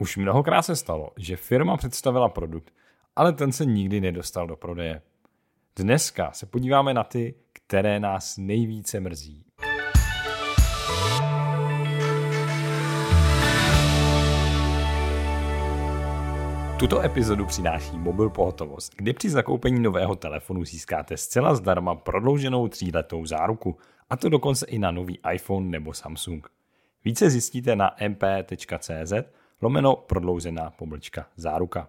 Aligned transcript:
Už 0.00 0.16
mnohokrát 0.16 0.62
se 0.62 0.76
stalo, 0.76 1.10
že 1.16 1.36
firma 1.36 1.76
představila 1.76 2.28
produkt, 2.28 2.72
ale 3.16 3.32
ten 3.32 3.52
se 3.52 3.64
nikdy 3.64 4.00
nedostal 4.00 4.46
do 4.46 4.56
prodeje. 4.56 5.02
Dneska 5.76 6.32
se 6.32 6.46
podíváme 6.46 6.94
na 6.94 7.04
ty, 7.04 7.34
které 7.52 8.00
nás 8.00 8.36
nejvíce 8.38 9.00
mrzí. 9.00 9.44
Tuto 16.78 17.00
epizodu 17.00 17.46
přináší 17.46 17.98
Mobil 17.98 18.30
Pohotovost, 18.30 18.94
kde 18.96 19.12
při 19.12 19.30
zakoupení 19.30 19.80
nového 19.80 20.16
telefonu 20.16 20.64
získáte 20.64 21.16
zcela 21.16 21.54
zdarma 21.54 21.94
prodlouženou 21.94 22.68
tříletou 22.68 23.26
záruku, 23.26 23.76
a 24.10 24.16
to 24.16 24.28
dokonce 24.28 24.66
i 24.66 24.78
na 24.78 24.90
nový 24.90 25.18
iPhone 25.32 25.70
nebo 25.70 25.94
Samsung. 25.94 26.48
Více 27.04 27.30
zjistíte 27.30 27.76
na 27.76 27.90
mp.cz 28.08 29.12
lomeno 29.62 29.96
prodloužená 29.96 30.70
pomlčka 30.70 31.26
záruka. 31.36 31.88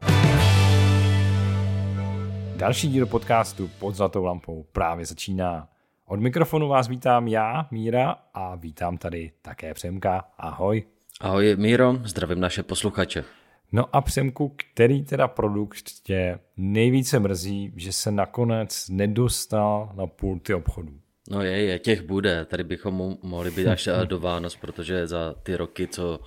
Další 2.55 2.87
díl 2.89 3.05
podcastu 3.05 3.69
pod 3.79 3.95
zlatou 3.95 4.23
lampou 4.23 4.65
právě 4.71 5.05
začíná. 5.05 5.69
Od 6.05 6.19
mikrofonu 6.19 6.67
vás 6.67 6.87
vítám 6.87 7.27
já, 7.27 7.67
Míra, 7.71 8.15
a 8.33 8.55
vítám 8.55 8.97
tady 8.97 9.31
také 9.41 9.73
Přemka. 9.73 10.25
Ahoj. 10.37 10.83
Ahoj 11.21 11.55
Míro, 11.55 11.93
zdravím 12.03 12.39
naše 12.39 12.63
posluchače. 12.63 13.23
No 13.71 13.95
a 13.95 14.01
Přemku, 14.01 14.55
který 14.57 15.03
teda 15.03 15.27
produkt 15.27 15.83
tě 16.03 16.39
nejvíce 16.57 17.19
mrzí, 17.19 17.73
že 17.75 17.93
se 17.93 18.11
nakonec 18.11 18.89
nedostal 18.89 19.91
na 19.95 20.07
pulty 20.07 20.53
obchodu? 20.53 20.99
No 21.29 21.41
je, 21.41 21.63
je, 21.63 21.79
těch 21.79 22.01
bude. 22.01 22.45
Tady 22.45 22.63
bychom 22.63 23.17
mohli 23.23 23.51
být 23.51 23.67
až 23.67 23.89
do 24.05 24.19
Vánoc, 24.19 24.55
protože 24.55 25.07
za 25.07 25.35
ty 25.43 25.55
roky, 25.55 25.87
co 25.87 26.19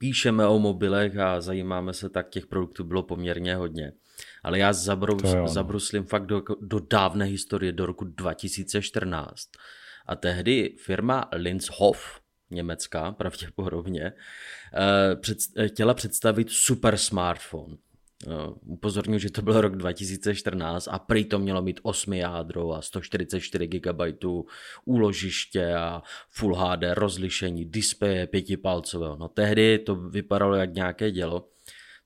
píšeme 0.00 0.46
o 0.46 0.58
mobilech 0.58 1.18
a 1.18 1.40
zajímáme 1.40 1.92
se, 1.92 2.08
tak 2.08 2.28
těch 2.28 2.46
produktů 2.46 2.84
bylo 2.84 3.02
poměrně 3.02 3.56
hodně. 3.56 3.92
Ale 4.42 4.58
já 4.58 4.72
zabrus, 4.72 5.22
no. 5.22 5.48
zabruslím 5.48 6.04
fakt 6.04 6.26
do, 6.26 6.42
do 6.60 6.80
dávné 6.90 7.24
historie, 7.24 7.72
do 7.72 7.86
roku 7.86 8.04
2014. 8.04 9.48
A 10.06 10.16
tehdy 10.16 10.76
firma 10.78 11.28
Linzhof, 11.32 12.20
německá 12.50 13.12
pravděpodobně, 13.12 14.12
eh, 14.74 15.16
před, 15.16 15.38
chtěla 15.66 15.94
představit 15.94 16.50
super 16.50 16.96
smartphone. 16.96 17.76
Uh, 18.26 18.54
upozorňuji, 18.66 19.20
že 19.20 19.30
to 19.30 19.42
byl 19.42 19.60
rok 19.60 19.76
2014 19.76 20.88
a 20.88 20.98
prý 20.98 21.24
to 21.24 21.38
mělo 21.38 21.62
mít 21.62 21.80
8 21.82 22.12
jádro 22.12 22.72
a 22.72 22.82
144 22.82 23.66
GB 23.66 24.24
úložiště 24.84 25.74
a 25.74 26.02
Full 26.30 26.54
HD 26.54 26.82
rozlišení, 26.92 27.64
displeje 27.64 28.26
pětipalcového. 28.26 29.16
No 29.16 29.28
tehdy 29.28 29.78
to 29.78 29.94
vypadalo 29.94 30.54
jak 30.54 30.74
nějaké 30.74 31.10
dělo. 31.10 31.48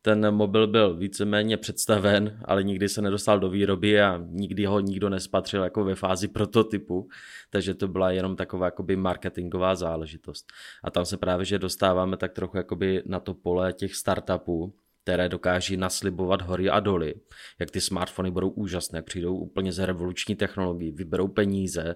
Ten 0.02 0.34
mobil 0.34 0.66
byl 0.66 0.96
víceméně 0.96 1.56
představen, 1.56 2.40
ale 2.44 2.62
nikdy 2.62 2.88
se 2.88 3.02
nedostal 3.02 3.40
do 3.40 3.50
výroby 3.50 4.00
a 4.00 4.20
nikdy 4.28 4.64
ho 4.64 4.80
nikdo 4.80 5.08
nespatřil 5.08 5.62
jako 5.62 5.84
ve 5.84 5.94
fázi 5.94 6.28
prototypu, 6.28 7.08
takže 7.50 7.74
to 7.74 7.88
byla 7.88 8.10
jenom 8.10 8.36
taková 8.36 8.66
jakoby 8.66 8.96
marketingová 8.96 9.74
záležitost. 9.74 10.46
A 10.84 10.90
tam 10.90 11.04
se 11.04 11.16
právě, 11.16 11.44
že 11.44 11.58
dostáváme 11.58 12.16
tak 12.16 12.32
trochu 12.32 12.56
jakoby 12.56 13.02
na 13.06 13.20
to 13.20 13.34
pole 13.34 13.72
těch 13.72 13.94
startupů, 13.94 14.74
které 15.04 15.28
dokáží 15.28 15.76
naslibovat 15.76 16.42
hory 16.42 16.70
a 16.70 16.80
doly, 16.80 17.14
jak 17.60 17.70
ty 17.70 17.80
smartfony 17.80 18.30
budou 18.30 18.48
úžasné, 18.48 19.02
přijdou 19.02 19.36
úplně 19.36 19.72
z 19.72 19.86
revoluční 19.86 20.36
technologií, 20.36 20.92
vyberou 20.92 21.28
peníze, 21.28 21.94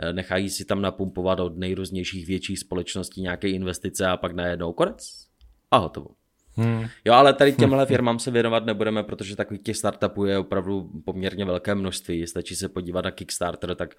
eh, 0.00 0.12
nechají 0.12 0.50
si 0.50 0.64
tam 0.64 0.82
napumpovat 0.82 1.40
od 1.40 1.58
nejrůznějších 1.58 2.26
větších 2.26 2.58
společností 2.58 3.22
nějaké 3.22 3.48
investice 3.48 4.06
a 4.06 4.16
pak 4.16 4.32
najednou 4.32 4.72
konec 4.72 5.26
a 5.70 5.76
hotovo. 5.76 6.08
Hmm. 6.54 6.86
Jo, 7.04 7.12
ale 7.12 7.32
tady 7.32 7.52
těmhle 7.52 7.86
firmám 7.86 8.18
se 8.18 8.30
věnovat 8.30 8.66
nebudeme, 8.66 9.02
protože 9.02 9.36
takových 9.36 9.62
těch 9.62 9.76
startupů 9.76 10.24
je 10.24 10.38
opravdu 10.38 10.90
poměrně 11.04 11.44
velké 11.44 11.74
množství. 11.74 12.26
Stačí 12.26 12.56
se 12.56 12.68
podívat 12.68 13.04
na 13.04 13.10
Kickstarter, 13.10 13.74
tak 13.74 13.94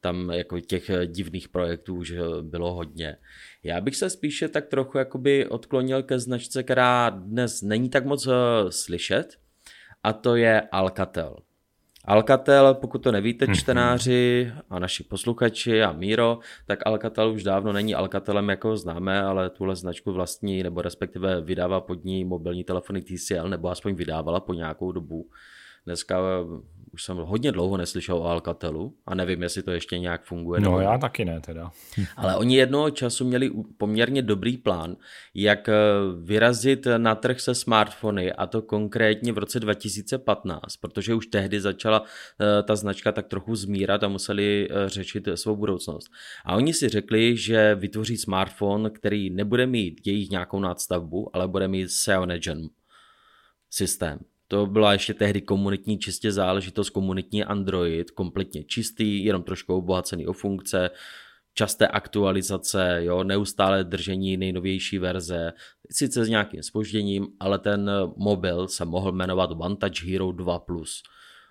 tam 0.00 0.30
jako 0.30 0.60
těch 0.60 0.90
divných 1.06 1.48
projektů 1.48 1.96
už 1.96 2.14
bylo 2.42 2.74
hodně. 2.74 3.16
Já 3.62 3.80
bych 3.80 3.96
se 3.96 4.10
spíše 4.10 4.48
tak 4.48 4.66
trochu 4.66 4.98
jakoby 4.98 5.46
odklonil 5.46 6.02
ke 6.02 6.18
značce, 6.18 6.62
která 6.62 7.10
dnes 7.10 7.62
není 7.62 7.88
tak 7.88 8.04
moc 8.04 8.26
uh, 8.26 8.34
slyšet, 8.70 9.38
a 10.02 10.12
to 10.12 10.36
je 10.36 10.60
Alcatel. 10.60 11.36
Alcatel, 12.04 12.74
pokud 12.74 12.98
to 12.98 13.12
nevíte, 13.12 13.44
mhm. 13.44 13.54
čtenáři 13.54 14.52
a 14.70 14.78
naši 14.78 15.04
posluchači 15.04 15.82
a 15.82 15.92
Míro, 15.92 16.38
tak 16.66 16.86
Alcatel 16.86 17.32
už 17.32 17.42
dávno 17.42 17.72
není 17.72 17.94
Alcatelem, 17.94 18.48
jako 18.48 18.76
známe, 18.76 19.22
ale 19.22 19.50
tuhle 19.50 19.76
značku 19.76 20.12
vlastní, 20.12 20.62
nebo 20.62 20.82
respektive 20.82 21.40
vydává 21.40 21.80
pod 21.80 22.04
ní 22.04 22.24
mobilní 22.24 22.64
telefony 22.64 23.02
TCL, 23.02 23.48
nebo 23.48 23.68
aspoň 23.70 23.94
vydávala 23.94 24.40
po 24.40 24.54
nějakou 24.54 24.92
dobu. 24.92 25.30
Dneska 25.86 26.18
už 26.92 27.02
jsem 27.02 27.16
hodně 27.16 27.52
dlouho 27.52 27.76
neslyšel 27.76 28.16
o 28.16 28.24
Alcatelu 28.24 28.94
a 29.06 29.14
nevím, 29.14 29.42
jestli 29.42 29.62
to 29.62 29.70
ještě 29.70 29.98
nějak 29.98 30.24
funguje. 30.24 30.60
No 30.60 30.70
nebo... 30.70 30.80
já 30.80 30.98
taky 30.98 31.24
ne 31.24 31.40
teda. 31.40 31.70
Ale 32.16 32.36
oni 32.36 32.56
jednoho 32.56 32.90
času 32.90 33.24
měli 33.24 33.50
poměrně 33.76 34.22
dobrý 34.22 34.56
plán, 34.56 34.96
jak 35.34 35.68
eh, 35.68 35.74
vyrazit 36.22 36.86
na 36.96 37.14
trh 37.14 37.40
se 37.40 37.54
smartfony 37.54 38.32
a 38.32 38.46
to 38.46 38.62
konkrétně 38.62 39.32
v 39.32 39.38
roce 39.38 39.60
2015, 39.60 40.76
protože 40.76 41.14
už 41.14 41.26
tehdy 41.26 41.60
začala 41.60 42.02
eh, 42.40 42.62
ta 42.62 42.76
značka 42.76 43.12
tak 43.12 43.26
trochu 43.26 43.56
zmírat 43.56 44.02
a 44.02 44.08
museli 44.08 44.68
eh, 44.70 44.88
řešit 44.88 45.28
svou 45.34 45.56
budoucnost. 45.56 46.06
A 46.44 46.56
oni 46.56 46.74
si 46.74 46.88
řekli, 46.88 47.36
že 47.36 47.74
vytvoří 47.74 48.16
smartphone, 48.16 48.90
který 48.90 49.30
nebude 49.30 49.66
mít 49.66 50.06
jejich 50.06 50.30
nějakou 50.30 50.60
nadstavbu, 50.60 51.36
ale 51.36 51.48
bude 51.48 51.68
mít 51.68 51.88
Cyanogen 51.88 52.68
systém. 53.70 54.18
To 54.48 54.66
byla 54.66 54.92
ještě 54.92 55.14
tehdy 55.14 55.40
komunitní 55.40 55.98
čistě 55.98 56.32
záležitost, 56.32 56.90
komunitní 56.90 57.44
Android, 57.44 58.10
kompletně 58.10 58.64
čistý, 58.64 59.24
jenom 59.24 59.42
trošku 59.42 59.74
obohacený 59.74 60.26
o 60.26 60.32
funkce, 60.32 60.90
časté 61.54 61.88
aktualizace, 61.88 62.98
jo, 63.02 63.24
neustále 63.24 63.84
držení 63.84 64.36
nejnovější 64.36 64.98
verze, 64.98 65.52
sice 65.90 66.24
s 66.24 66.28
nějakým 66.28 66.62
spožděním, 66.62 67.26
ale 67.40 67.58
ten 67.58 67.90
mobil 68.16 68.68
se 68.68 68.84
mohl 68.84 69.12
jmenovat 69.12 69.50
Touch 69.78 70.04
Hero 70.04 70.28
2+. 70.28 70.84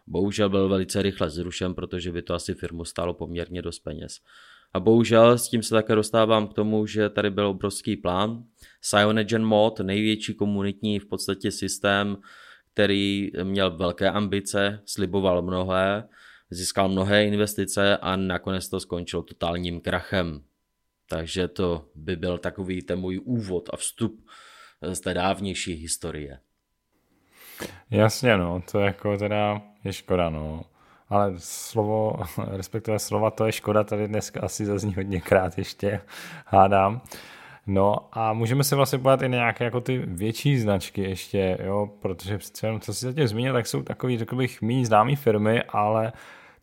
Bohužel 0.08 0.50
byl 0.50 0.70
velice 0.70 1.02
rychle 1.02 1.30
zrušen, 1.30 1.74
protože 1.74 2.12
by 2.12 2.22
to 2.22 2.34
asi 2.34 2.54
firmu 2.54 2.86
stálo 2.86 3.14
poměrně 3.14 3.62
dost 3.62 3.80
peněz. 3.80 4.20
A 4.74 4.80
bohužel 4.80 5.38
s 5.38 5.50
tím 5.50 5.64
se 5.64 5.76
také 5.76 5.96
dostávám 5.96 6.48
k 6.48 6.54
tomu, 6.54 6.86
že 6.86 7.10
tady 7.10 7.30
byl 7.30 7.48
obrovský 7.48 7.96
plán. 7.96 8.44
Cyanogen 8.82 9.46
Mod, 9.46 9.80
největší 9.80 10.34
komunitní 10.34 11.00
v 11.00 11.06
podstatě 11.06 11.52
systém, 11.52 12.18
který 12.78 13.32
měl 13.44 13.78
velké 13.78 14.10
ambice, 14.12 14.82
sliboval 14.86 15.42
mnohé, 15.42 16.08
získal 16.50 16.90
mnohé 16.90 17.26
investice 17.26 17.98
a 17.98 18.16
nakonec 18.16 18.70
to 18.70 18.80
skončilo 18.80 19.24
totálním 19.24 19.82
krachem. 19.82 20.42
Takže 21.10 21.48
to 21.48 21.86
by 21.96 22.16
byl 22.16 22.38
takový 22.38 22.82
ten 22.82 23.00
můj 23.00 23.22
úvod 23.24 23.70
a 23.74 23.78
vstup 23.78 24.28
z 24.82 25.00
té 25.00 25.14
dávnější 25.14 25.74
historie. 25.74 26.40
Jasně, 27.90 28.38
no, 28.38 28.64
to 28.72 28.80
jako 28.80 29.18
teda 29.18 29.62
je 29.84 29.94
škoda, 29.94 30.30
no. 30.30 30.62
Ale 31.10 31.34
slovo, 31.38 32.14
respektive 32.48 33.00
slova, 33.00 33.32
to 33.32 33.46
je 33.46 33.52
škoda, 33.52 33.84
tady 33.84 34.08
dneska 34.08 34.42
asi 34.42 34.66
zazní 34.66 34.96
hodněkrát 34.96 35.58
ještě, 35.58 36.02
hádám. 36.46 37.02
No 37.68 37.96
a 38.12 38.34
můžeme 38.34 38.64
se 38.64 38.76
vlastně 38.76 39.00
podívat 39.00 39.22
i 39.22 39.30
na 39.30 39.38
nějaké 39.38 39.64
jako 39.64 39.82
ty 39.82 39.98
větší 39.98 40.60
značky 40.60 41.02
ještě, 41.02 41.58
jo, 41.64 41.90
protože 42.00 42.38
přece 42.38 42.68
jenom, 42.68 42.80
co 42.80 42.94
si 42.94 43.06
zatím 43.06 43.28
zmínil, 43.28 43.54
tak 43.54 43.68
jsou 43.68 43.84
takový, 43.84 44.18
řekl 44.18 44.36
bych, 44.36 44.62
méně 44.62 44.86
známé 44.86 45.16
firmy, 45.16 45.64
ale 45.64 46.14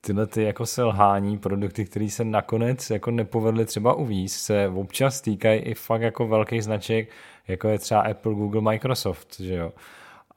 tyhle 0.00 0.26
ty 0.26 0.42
jako 0.42 0.66
selhání, 0.66 1.38
produkty, 1.38 1.84
které 1.84 2.10
se 2.10 2.24
nakonec 2.24 2.90
jako 2.90 3.10
nepovedly 3.10 3.66
třeba 3.66 3.94
uvíz, 3.94 4.36
se 4.36 4.68
občas 4.68 5.20
týkají 5.20 5.60
i 5.60 5.74
fakt 5.74 6.02
jako 6.02 6.26
velkých 6.28 6.64
značek, 6.64 7.08
jako 7.48 7.68
je 7.68 7.78
třeba 7.78 8.00
Apple, 8.00 8.34
Google, 8.34 8.60
Microsoft, 8.60 9.40
že 9.40 9.54
jo. 9.54 9.72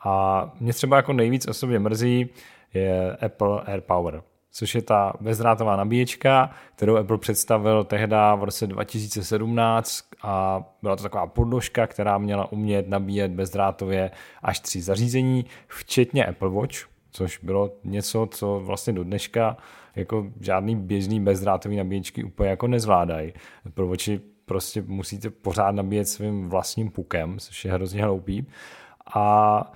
A 0.03 0.51
mě 0.59 0.73
třeba 0.73 0.97
jako 0.97 1.13
nejvíc 1.13 1.47
osobně 1.47 1.79
mrzí 1.79 2.29
je 2.73 3.15
Apple 3.15 3.61
AirPower 3.61 4.23
což 4.51 4.75
je 4.75 4.81
ta 4.81 5.13
bezdrátová 5.21 5.75
nabíječka, 5.75 6.51
kterou 6.75 6.95
Apple 6.95 7.17
představil 7.17 7.83
tehdy 7.83 8.15
v 8.35 8.43
roce 8.43 8.67
2017 8.67 10.05
a 10.21 10.63
byla 10.81 10.95
to 10.95 11.03
taková 11.03 11.27
podnožka, 11.27 11.87
která 11.87 12.17
měla 12.17 12.51
umět 12.51 12.87
nabíjet 12.87 13.31
bezdrátově 13.31 14.11
až 14.43 14.59
tři 14.59 14.81
zařízení, 14.81 15.45
včetně 15.67 16.25
Apple 16.25 16.49
Watch, 16.49 16.75
což 17.11 17.37
bylo 17.43 17.71
něco, 17.83 18.27
co 18.31 18.61
vlastně 18.65 18.93
do 18.93 19.03
dneška 19.03 19.57
jako 19.95 20.27
žádný 20.39 20.75
běžný 20.75 21.19
bezdrátový 21.21 21.75
nabíječky 21.75 22.23
úplně 22.23 22.49
jako 22.49 22.67
nezvládají. 22.67 23.33
Apple 23.65 23.85
Watchi 23.85 24.21
prostě 24.45 24.81
musíte 24.81 25.29
pořád 25.29 25.71
nabíjet 25.71 26.07
svým 26.07 26.49
vlastním 26.49 26.91
pukem, 26.91 27.39
což 27.39 27.65
je 27.65 27.71
hrozně 27.71 28.03
hloupý. 28.03 28.47
A 29.15 29.71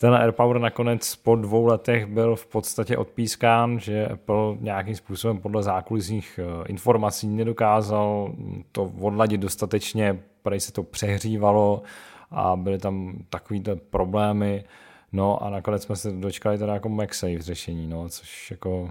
ten 0.00 0.14
AirPower 0.14 0.58
nakonec 0.58 1.16
po 1.16 1.36
dvou 1.36 1.66
letech 1.66 2.06
byl 2.06 2.36
v 2.36 2.46
podstatě 2.46 2.96
odpískán, 2.96 3.78
že 3.78 4.08
Apple 4.08 4.56
nějakým 4.60 4.96
způsobem 4.96 5.38
podle 5.38 5.62
zákulisních 5.62 6.40
eh, 6.42 6.68
informací 6.68 7.28
nedokázal 7.28 8.34
to 8.72 8.92
odladit 9.00 9.40
dostatečně, 9.40 10.22
prej 10.42 10.60
se 10.60 10.72
to 10.72 10.82
přehřívalo 10.82 11.82
a 12.30 12.56
byly 12.56 12.78
tam 12.78 13.14
takovýhle 13.28 13.76
problémy, 13.76 14.64
no 15.12 15.42
a 15.42 15.50
nakonec 15.50 15.82
jsme 15.82 15.96
se 15.96 16.12
dočkali 16.12 16.58
teda 16.58 16.74
jako 16.74 16.88
MagSafe 16.88 17.42
řešení, 17.42 17.86
no, 17.86 18.08
což 18.08 18.50
jako 18.50 18.90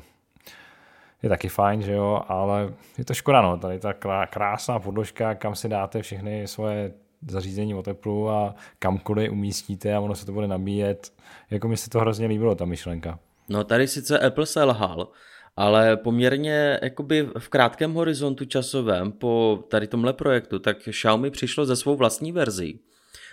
je 1.23 1.29
taky 1.29 1.49
fajn, 1.49 1.81
že 1.81 1.93
jo, 1.93 2.21
ale 2.27 2.73
je 2.97 3.05
to 3.05 3.13
škoda, 3.13 3.41
no, 3.41 3.57
tady 3.57 3.79
ta 3.79 3.93
krásná 4.29 4.79
podložka, 4.79 5.35
kam 5.35 5.55
si 5.55 5.69
dáte 5.69 6.01
všechny 6.01 6.47
svoje 6.47 6.91
zařízení 7.27 7.75
o 7.75 7.83
teplu 7.83 8.29
a 8.29 8.55
kamkoliv 8.79 9.31
umístíte 9.31 9.95
a 9.95 9.99
ono 9.99 10.15
se 10.15 10.25
to 10.25 10.31
bude 10.31 10.47
nabíjet. 10.47 11.13
Jako 11.49 11.67
mi 11.67 11.77
se 11.77 11.89
to 11.89 11.99
hrozně 11.99 12.27
líbilo, 12.27 12.55
ta 12.55 12.65
myšlenka. 12.65 13.19
No 13.49 13.63
tady 13.63 13.87
sice 13.87 14.19
Apple 14.19 14.45
selhal, 14.45 15.07
ale 15.55 15.97
poměrně 15.97 16.79
jakoby 16.81 17.27
v 17.39 17.49
krátkém 17.49 17.93
horizontu 17.93 18.45
časovém 18.45 19.11
po 19.11 19.63
tady 19.67 19.87
tomhle 19.87 20.13
projektu, 20.13 20.59
tak 20.59 20.77
Xiaomi 20.77 21.31
přišlo 21.31 21.65
ze 21.65 21.75
svou 21.75 21.95
vlastní 21.95 22.31
verzí. 22.31 22.79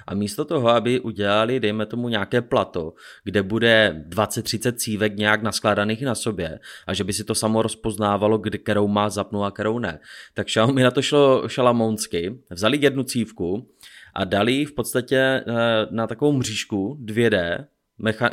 A 0.06 0.14
místo 0.14 0.44
toho, 0.44 0.68
aby 0.68 1.00
udělali, 1.00 1.60
dejme 1.60 1.86
tomu, 1.86 2.08
nějaké 2.08 2.42
plato, 2.42 2.92
kde 3.24 3.42
bude 3.42 4.04
20-30 4.08 4.72
cívek 4.72 5.16
nějak 5.16 5.42
naskládaných 5.42 6.02
na 6.02 6.14
sobě 6.14 6.58
a 6.86 6.94
že 6.94 7.04
by 7.04 7.12
si 7.12 7.24
to 7.24 7.34
samo 7.34 7.62
rozpoznávalo, 7.62 8.38
kdy, 8.38 8.58
kterou 8.58 8.88
má 8.88 9.10
zapnu 9.10 9.44
a 9.44 9.50
kterou 9.50 9.78
ne, 9.78 9.98
tak 10.34 10.46
Xiaomi 10.46 10.82
na 10.82 10.90
to 10.90 11.02
šlo 11.02 11.48
šalamounsky, 11.48 12.38
vzali 12.50 12.78
jednu 12.80 13.02
cívku 13.02 13.68
a 14.14 14.24
dali 14.24 14.64
v 14.64 14.74
podstatě 14.74 15.16
eh, 15.16 15.42
na 15.90 16.06
takovou 16.06 16.32
mřížku 16.32 16.98
2D, 17.04 17.64
mecha, 17.98 18.30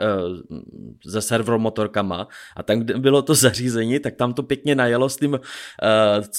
se 1.10 1.22
servomotorkama 1.22 2.28
a 2.58 2.64
tam, 2.64 2.80
kde 2.80 2.98
bylo 2.98 3.22
to 3.22 3.36
zařízení, 3.36 4.00
tak 4.00 4.16
tam 4.16 4.34
to 4.34 4.44
pěkně 4.44 4.76
najelo 4.76 5.10
s 5.10 5.18
tím 5.18 5.34
uh, 5.34 5.40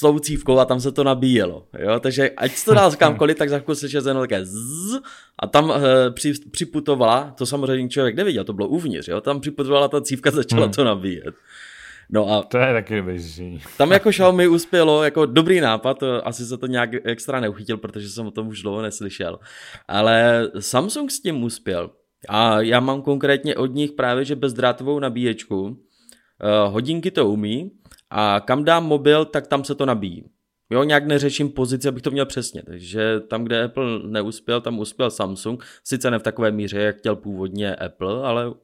tou 0.00 0.18
cívkou 0.18 0.58
a 0.58 0.64
tam 0.64 0.80
se 0.80 0.92
to 0.92 1.04
nabíjelo. 1.04 1.66
Jo? 1.78 2.00
Takže 2.00 2.30
ať 2.30 2.64
to 2.64 2.74
dá 2.74 2.90
kamkoliv, 2.90 3.38
tak 3.38 3.48
za 3.48 3.58
chvíli 3.58 3.76
se 3.76 4.10
jenom 4.10 4.22
také 4.22 4.44
zzz, 4.44 5.00
a 5.38 5.46
tam 5.46 5.70
uh, 5.70 5.76
při, 6.14 6.32
připutovala, 6.50 7.34
to 7.38 7.46
samozřejmě 7.46 7.88
člověk 7.88 8.16
neviděl, 8.16 8.44
to 8.44 8.52
bylo 8.52 8.68
uvnitř, 8.68 9.08
jo? 9.08 9.20
tam 9.20 9.40
připutovala 9.40 9.88
ta 9.88 10.00
cívka, 10.00 10.30
začala 10.30 10.62
hmm. 10.62 10.72
to 10.72 10.84
nabíjet. 10.84 11.34
No 12.10 12.28
a 12.28 12.42
to 12.42 12.58
je 12.58 12.72
taky 12.72 12.96
dobrý 12.96 13.18
Tam 13.78 13.92
jako 13.92 14.10
Xiaomi 14.10 14.48
uspělo, 14.48 15.04
jako 15.04 15.26
dobrý 15.26 15.60
nápad, 15.60 16.02
asi 16.24 16.46
se 16.46 16.58
to 16.58 16.66
nějak 16.66 16.90
extra 17.04 17.40
neuchytil, 17.40 17.76
protože 17.76 18.08
jsem 18.08 18.26
o 18.26 18.30
tom 18.30 18.48
už 18.48 18.62
dlouho 18.62 18.82
neslyšel. 18.82 19.38
Ale 19.88 20.48
Samsung 20.58 21.10
s 21.10 21.20
tím 21.20 21.42
uspěl. 21.42 21.90
A 22.28 22.60
já 22.60 22.80
mám 22.80 23.02
konkrétně 23.02 23.56
od 23.56 23.66
nich 23.66 23.92
právě, 23.92 24.24
že 24.24 24.36
bezdrátovou 24.36 24.98
nabíječku. 24.98 25.62
Uh, 25.62 25.76
hodinky 26.72 27.10
to 27.10 27.28
umí 27.28 27.70
a 28.10 28.40
kam 28.40 28.64
dám 28.64 28.86
mobil, 28.86 29.24
tak 29.24 29.46
tam 29.46 29.64
se 29.64 29.74
to 29.74 29.86
nabíjí. 29.86 30.24
Jo, 30.70 30.84
nějak 30.84 31.06
neřeším 31.06 31.50
pozici, 31.50 31.88
abych 31.88 32.02
to 32.02 32.10
měl 32.10 32.26
přesně. 32.26 32.62
Takže 32.62 33.20
tam, 33.20 33.44
kde 33.44 33.64
Apple 33.64 33.98
neuspěl, 34.06 34.60
tam 34.60 34.78
uspěl 34.78 35.10
Samsung. 35.10 35.64
Sice 35.84 36.10
ne 36.10 36.18
v 36.18 36.22
takové 36.22 36.50
míře, 36.50 36.78
jak 36.78 36.96
chtěl 36.96 37.16
původně 37.16 37.74
Apple, 37.74 38.26
ale 38.26 38.54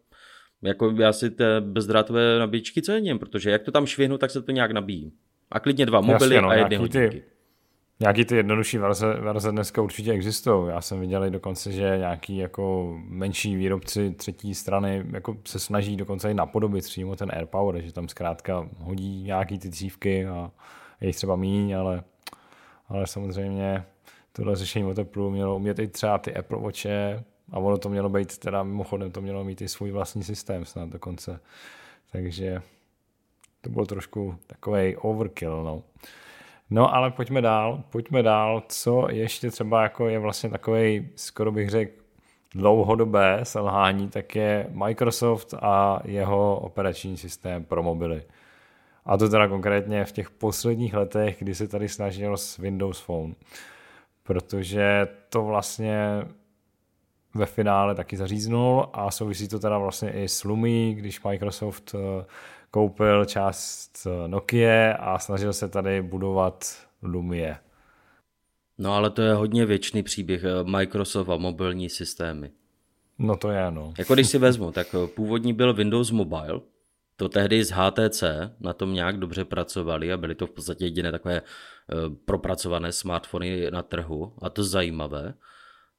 jako 0.63 0.95
já 0.99 1.13
si 1.13 1.31
té 1.31 1.61
bezdrátové 1.61 2.39
nabíječky 2.39 2.83
cením, 2.83 3.19
protože 3.19 3.51
jak 3.51 3.63
to 3.63 3.71
tam 3.71 3.87
švihnu, 3.87 4.19
tak 4.19 4.31
se 4.31 4.43
to 4.43 4.53
nějak 4.53 4.71
nabíjí. 4.71 5.13
A 5.51 5.61
klidně 5.61 5.87
dva 5.87 6.01
mobily 6.01 6.35
Jasně, 6.35 6.43
no, 6.43 6.49
a 6.49 6.55
jedny 6.55 6.77
hodinky. 6.77 7.11
Ty 7.11 7.40
Nějaký 8.03 8.25
ty 8.25 8.37
jednodušší 8.37 8.79
verze, 8.79 9.15
verze 9.15 9.53
dneska 9.53 9.83
určitě 9.83 10.13
existují. 10.13 10.69
Já 10.69 10.81
jsem 10.81 11.01
viděl 11.01 11.25
i 11.25 11.31
dokonce, 11.31 11.73
že 11.73 11.97
nějaký 11.99 12.37
jako 12.37 12.95
menší 13.05 13.57
výrobci 13.57 14.11
třetí 14.11 14.55
strany 14.55 15.05
jako 15.13 15.37
se 15.45 15.59
snaží 15.59 15.97
dokonce 15.97 16.31
i 16.31 16.35
napodobit 16.35 16.85
přímo 16.85 17.17
ten 17.17 17.31
AirPower, 17.33 17.83
že 17.83 17.93
tam 17.93 18.09
zkrátka 18.09 18.69
hodí 18.79 19.23
nějaký 19.23 19.59
ty 19.59 19.71
cívky 19.71 20.27
a 20.27 20.51
je 21.01 21.07
jich 21.07 21.17
třeba 21.17 21.37
míň, 21.37 21.77
ale, 21.77 22.03
ale 22.89 23.07
samozřejmě 23.07 23.85
tohle 24.33 24.57
řešení 24.57 24.95
teplu 24.95 25.31
mělo 25.31 25.57
umět 25.57 25.79
i 25.79 25.89
třeba 25.89 26.19
ty 26.19 26.37
Apple 26.37 26.61
Watche 26.61 27.25
a 27.53 27.59
ono 27.59 27.79
to 27.79 27.89
mělo 27.89 28.09
být, 28.09 28.39
teda 28.39 28.63
mimochodem 28.63 29.11
to 29.11 29.21
mělo 29.21 29.45
mít 29.45 29.63
i 29.63 29.69
svůj 29.69 29.91
vlastní 29.91 30.23
systém 30.23 30.65
snad 30.65 30.89
dokonce. 30.89 31.41
Takže 32.13 32.63
to 33.61 33.71
bylo 33.71 33.87
trošku 33.87 34.37
takový 34.47 34.97
overkill, 34.97 35.65
no. 35.65 35.83
No 36.71 36.95
ale 36.95 37.11
pojďme 37.11 37.41
dál, 37.41 37.83
pojďme 37.91 38.23
dál, 38.23 38.63
co 38.69 39.07
ještě 39.11 39.51
třeba 39.51 39.83
jako 39.83 40.09
je 40.09 40.19
vlastně 40.19 40.51
takový, 40.51 41.09
skoro 41.17 41.53
bych 41.53 41.71
řekl, 41.71 41.93
dlouhodobé 42.55 43.41
selhání, 43.43 44.09
tak 44.09 44.37
je 44.37 44.67
Microsoft 44.71 45.55
a 45.63 46.01
jeho 46.05 46.61
operační 46.61 47.17
systém 47.17 47.65
pro 47.65 47.83
mobily. 47.83 48.23
A 49.05 49.17
to 49.17 49.29
teda 49.29 49.49
konkrétně 49.49 50.05
v 50.05 50.13
těch 50.13 50.31
posledních 50.31 50.95
letech, 50.95 51.37
kdy 51.39 51.55
se 51.55 51.69
tady 51.69 51.89
snažil 51.89 52.37
s 52.37 52.59
Windows 52.59 53.01
Phone. 53.01 53.35
Protože 54.23 55.09
to 55.29 55.45
vlastně 55.45 56.23
ve 57.35 57.47
finále 57.47 57.95
taky 57.95 58.17
zaříznul 58.17 58.87
a 58.93 59.11
souvisí 59.11 59.49
to 59.49 59.59
teda 59.59 59.79
vlastně 59.79 60.11
i 60.13 60.29
s 60.29 60.45
Lumi, 60.45 60.95
když 60.95 61.23
Microsoft 61.23 61.95
eh, 61.95 62.25
koupil 62.71 63.25
část 63.25 64.07
Nokia 64.27 64.93
a 64.93 65.19
snažil 65.19 65.53
se 65.53 65.69
tady 65.69 66.03
budovat 66.03 66.87
Lumie. 67.03 67.57
No 68.79 68.95
ale 68.95 69.11
to 69.11 69.23
je 69.23 69.35
hodně 69.35 69.67
věčný 69.67 70.03
příběh 70.03 70.45
eh, 70.45 70.65
Microsoft 70.65 71.29
a 71.29 71.37
mobilní 71.37 71.89
systémy. 71.89 72.51
No 73.19 73.37
to 73.37 73.51
je, 73.51 73.71
no. 73.71 73.93
Jako 73.99 74.15
když 74.15 74.29
si 74.29 74.39
vezmu, 74.39 74.73
tak 74.73 74.87
eh, 74.95 75.07
původní 75.07 75.53
byl 75.53 75.75
Windows 75.75 76.11
Mobile, 76.11 76.61
to 77.17 77.29
tehdy 77.29 77.65
z 77.65 77.71
HTC 77.71 78.25
na 78.61 78.73
tom 78.73 78.95
nějak 78.95 79.19
dobře 79.19 79.45
pracovali 79.45 80.13
a 80.13 80.17
byly 80.17 80.35
to 80.35 80.47
v 80.47 80.51
podstatě 80.51 80.85
jediné 80.85 81.13
takové 81.13 81.37
eh, 81.37 81.45
propracované 82.25 82.93
smartfony 82.93 83.71
na 83.71 83.83
trhu 83.83 84.33
a 84.43 84.51
to 84.51 84.65
zajímavé. 84.65 85.35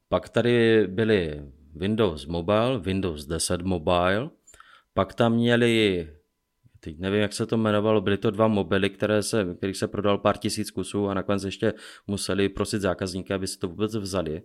Pak 0.09 0.29
tady 0.29 0.87
byly 0.87 1.41
Windows 1.75 2.25
Mobile, 2.25 2.79
Windows 2.79 3.25
10 3.25 3.61
Mobile, 3.61 4.29
pak 4.93 5.13
tam 5.13 5.33
měli 5.33 6.09
teď 6.83 6.99
nevím, 6.99 7.21
jak 7.21 7.33
se 7.33 7.45
to 7.45 7.57
jmenovalo, 7.57 8.01
byly 8.01 8.17
to 8.17 8.31
dva 8.31 8.47
mobily, 8.47 8.89
které 8.89 9.23
se, 9.23 9.47
kterých 9.57 9.77
se 9.77 9.87
prodal 9.87 10.17
pár 10.17 10.37
tisíc 10.37 10.71
kusů 10.71 11.07
a 11.07 11.13
nakonec 11.13 11.43
ještě 11.43 11.73
museli 12.07 12.49
prosit 12.49 12.81
zákazníky, 12.81 13.33
aby 13.33 13.47
si 13.47 13.59
to 13.59 13.67
vůbec 13.67 13.95
vzali. 13.95 14.41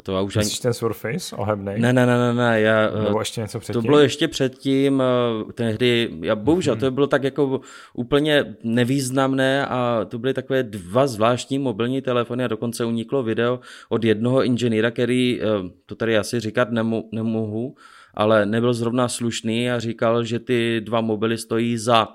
A 0.00 0.02
to 0.02 0.24
už 0.24 0.36
ani... 0.36 0.50
ten 0.62 0.74
Surface 0.74 1.36
ohebnej? 1.36 1.80
Ne, 1.80 1.92
ne, 1.92 2.06
ne, 2.06 2.18
ne, 2.18 2.34
ne. 2.34 2.60
Já, 2.60 2.90
Nebo 3.04 3.20
ještě 3.20 3.40
něco 3.40 3.60
předtím? 3.60 3.82
To 3.82 3.86
bylo 3.86 3.98
ještě 3.98 4.28
předtím, 4.28 5.02
eh, 5.02 5.52
tehdy, 5.52 6.10
já 6.22 6.34
bohužel, 6.36 6.74
hmm. 6.74 6.80
to 6.80 6.90
bylo 6.90 7.06
tak 7.06 7.24
jako 7.24 7.60
úplně 7.94 8.54
nevýznamné 8.64 9.66
a 9.66 10.04
to 10.08 10.18
byly 10.18 10.34
takové 10.34 10.62
dva 10.62 11.06
zvláštní 11.06 11.58
mobilní 11.58 12.02
telefony 12.02 12.44
a 12.44 12.48
dokonce 12.48 12.84
uniklo 12.84 13.22
video 13.22 13.60
od 13.88 14.04
jednoho 14.04 14.44
inženýra, 14.44 14.90
který, 14.90 15.40
eh, 15.42 15.46
to 15.86 15.94
tady 15.94 16.18
asi 16.18 16.40
říkat 16.40 16.70
nemu, 16.70 17.08
nemohu, 17.12 17.74
ale 18.14 18.46
nebyl 18.46 18.74
zrovna 18.74 19.08
slušný 19.08 19.70
a 19.70 19.78
říkal, 19.78 20.24
že 20.24 20.38
ty 20.38 20.80
dva 20.80 21.00
mobily 21.00 21.38
stojí 21.38 21.78
za 21.78 22.08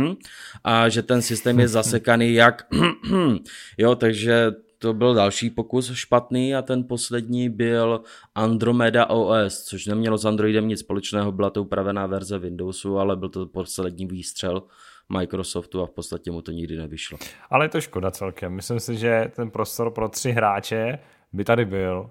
a 0.64 0.88
že 0.88 1.02
ten 1.02 1.22
systém 1.22 1.60
je 1.60 1.68
zasekaný 1.68 2.34
jak 2.34 2.66
jo, 3.78 3.94
takže 3.94 4.52
to 4.78 4.94
byl 4.94 5.14
další 5.14 5.50
pokus 5.50 5.92
špatný 5.92 6.54
a 6.54 6.62
ten 6.62 6.84
poslední 6.84 7.48
byl 7.48 8.02
Andromeda 8.34 9.06
OS, 9.06 9.64
což 9.64 9.86
nemělo 9.86 10.18
s 10.18 10.24
Androidem 10.24 10.68
nic 10.68 10.80
společného, 10.80 11.32
byla 11.32 11.50
to 11.50 11.62
upravená 11.62 12.06
verze 12.06 12.38
Windowsu, 12.38 12.98
ale 12.98 13.16
byl 13.16 13.28
to 13.28 13.46
poslední 13.46 14.06
výstřel 14.06 14.62
Microsoftu 15.18 15.82
a 15.82 15.86
v 15.86 15.90
podstatě 15.90 16.30
mu 16.30 16.42
to 16.42 16.50
nikdy 16.50 16.76
nevyšlo. 16.76 17.18
Ale 17.50 17.64
je 17.64 17.68
to 17.68 17.80
škoda 17.80 18.10
celkem. 18.10 18.52
Myslím 18.52 18.80
si, 18.80 18.96
že 18.96 19.30
ten 19.36 19.50
prostor 19.50 19.90
pro 19.90 20.08
tři 20.08 20.30
hráče 20.30 20.98
by 21.32 21.44
tady 21.44 21.64
byl 21.64 22.10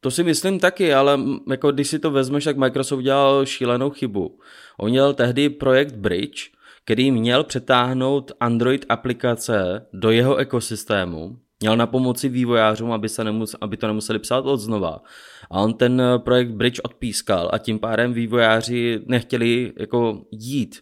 to 0.00 0.10
si 0.10 0.24
myslím 0.24 0.58
taky, 0.58 0.94
ale 0.94 1.18
jako 1.50 1.72
když 1.72 1.88
si 1.88 1.98
to 1.98 2.10
vezmeš, 2.10 2.44
tak 2.44 2.56
Microsoft 2.56 2.98
udělal 2.98 3.46
šílenou 3.46 3.90
chybu. 3.90 4.38
On 4.78 4.90
měl 4.90 5.14
tehdy 5.14 5.48
projekt 5.48 5.94
Bridge, 5.94 6.50
který 6.84 7.10
měl 7.10 7.44
přetáhnout 7.44 8.32
Android 8.40 8.86
aplikace 8.88 9.86
do 9.92 10.10
jeho 10.10 10.36
ekosystému, 10.36 11.38
měl 11.60 11.76
na 11.76 11.86
pomoci 11.86 12.28
vývojářům, 12.28 12.92
aby, 12.92 13.08
se 13.08 13.24
nemus, 13.24 13.56
aby 13.60 13.76
to 13.76 13.86
nemuseli 13.86 14.18
psát 14.18 14.46
od 14.46 14.56
znova. 14.56 15.02
A 15.50 15.60
on 15.60 15.74
ten 15.74 16.02
projekt 16.16 16.50
Bridge 16.50 16.80
odpískal 16.84 17.50
a 17.52 17.58
tím 17.58 17.78
pádem 17.78 18.12
vývojáři 18.12 19.00
nechtěli 19.06 19.72
jako 19.80 20.24
jít 20.30 20.80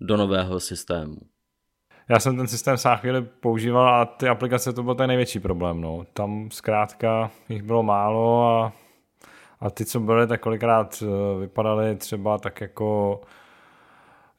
do 0.00 0.16
nového 0.16 0.60
systému. 0.60 1.16
Já 2.08 2.20
jsem 2.20 2.36
ten 2.36 2.46
systém 2.46 2.76
sám 2.76 2.96
chvíli 2.96 3.22
používal 3.22 3.94
a 3.94 4.04
ty 4.04 4.28
aplikace 4.28 4.72
to 4.72 4.82
byl 4.82 4.94
ten 4.94 5.08
největší 5.08 5.40
problém. 5.40 5.80
No. 5.80 6.04
Tam 6.12 6.50
zkrátka 6.50 7.30
jich 7.48 7.62
bylo 7.62 7.82
málo 7.82 8.50
a, 8.50 8.72
a 9.60 9.70
ty, 9.70 9.84
co 9.84 10.00
byly, 10.00 10.26
tak 10.26 10.40
kolikrát 10.40 11.02
eh, 11.02 11.40
vypadaly 11.40 11.96
třeba 11.96 12.38
tak 12.38 12.60
jako 12.60 13.20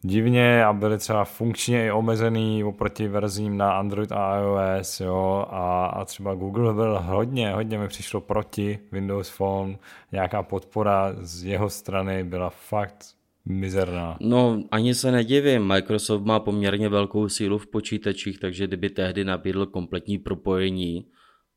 divně 0.01 0.65
a 0.65 0.73
byly 0.73 0.97
třeba 0.97 1.25
funkčně 1.25 1.85
i 1.85 1.91
omezený 1.91 2.63
oproti 2.63 3.07
verzím 3.07 3.57
na 3.57 3.71
Android 3.71 4.11
a 4.11 4.39
iOS, 4.39 4.99
jo, 4.99 5.45
a, 5.49 5.85
a 5.85 6.05
třeba 6.05 6.35
Google 6.35 6.73
byl 6.73 6.99
hodně, 6.99 7.53
hodně 7.53 7.77
mi 7.77 7.87
přišlo 7.87 8.21
proti 8.21 8.79
Windows 8.91 9.29
Phone, 9.29 9.77
nějaká 10.11 10.43
podpora 10.43 11.13
z 11.19 11.43
jeho 11.43 11.69
strany 11.69 12.23
byla 12.23 12.49
fakt 12.49 13.05
mizerná. 13.49 14.17
No, 14.21 14.63
ani 14.71 14.95
se 14.95 15.11
nedivím. 15.11 15.67
Microsoft 15.67 16.23
má 16.23 16.39
poměrně 16.39 16.89
velkou 16.89 17.29
sílu 17.29 17.57
v 17.57 17.67
počítačích, 17.67 18.39
takže 18.39 18.67
kdyby 18.67 18.89
tehdy 18.89 19.25
nabídl 19.25 19.65
kompletní 19.65 20.17
propojení, 20.17 21.07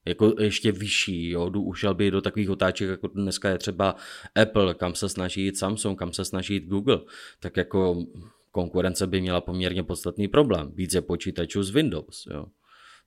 jako 0.07 0.35
ještě 0.39 0.73
vyšší, 0.73 1.31
jo, 1.31 1.51
ušel 1.51 1.95
by 1.95 2.11
do 2.11 2.21
takových 2.21 2.51
otáček, 2.51 2.89
jako 2.89 3.07
dneska 3.07 3.49
je 3.49 3.59
třeba 3.59 3.95
Apple, 4.43 4.75
kam 4.75 4.95
se 4.95 5.09
snaží 5.09 5.45
jít 5.45 5.59
Samsung, 5.59 5.99
kam 5.99 6.13
se 6.13 6.25
snaží 6.25 6.55
jít 6.55 6.67
Google, 6.67 7.01
tak 7.41 7.57
jako 7.57 8.05
konkurence 8.51 9.07
by 9.07 9.21
měla 9.21 9.41
poměrně 9.41 9.83
podstatný 9.83 10.29
problém. 10.29 10.73
Více 10.75 11.03
počítačů 11.03 11.63
z 11.63 11.71
Windows, 11.71 12.27
jo. 12.31 12.47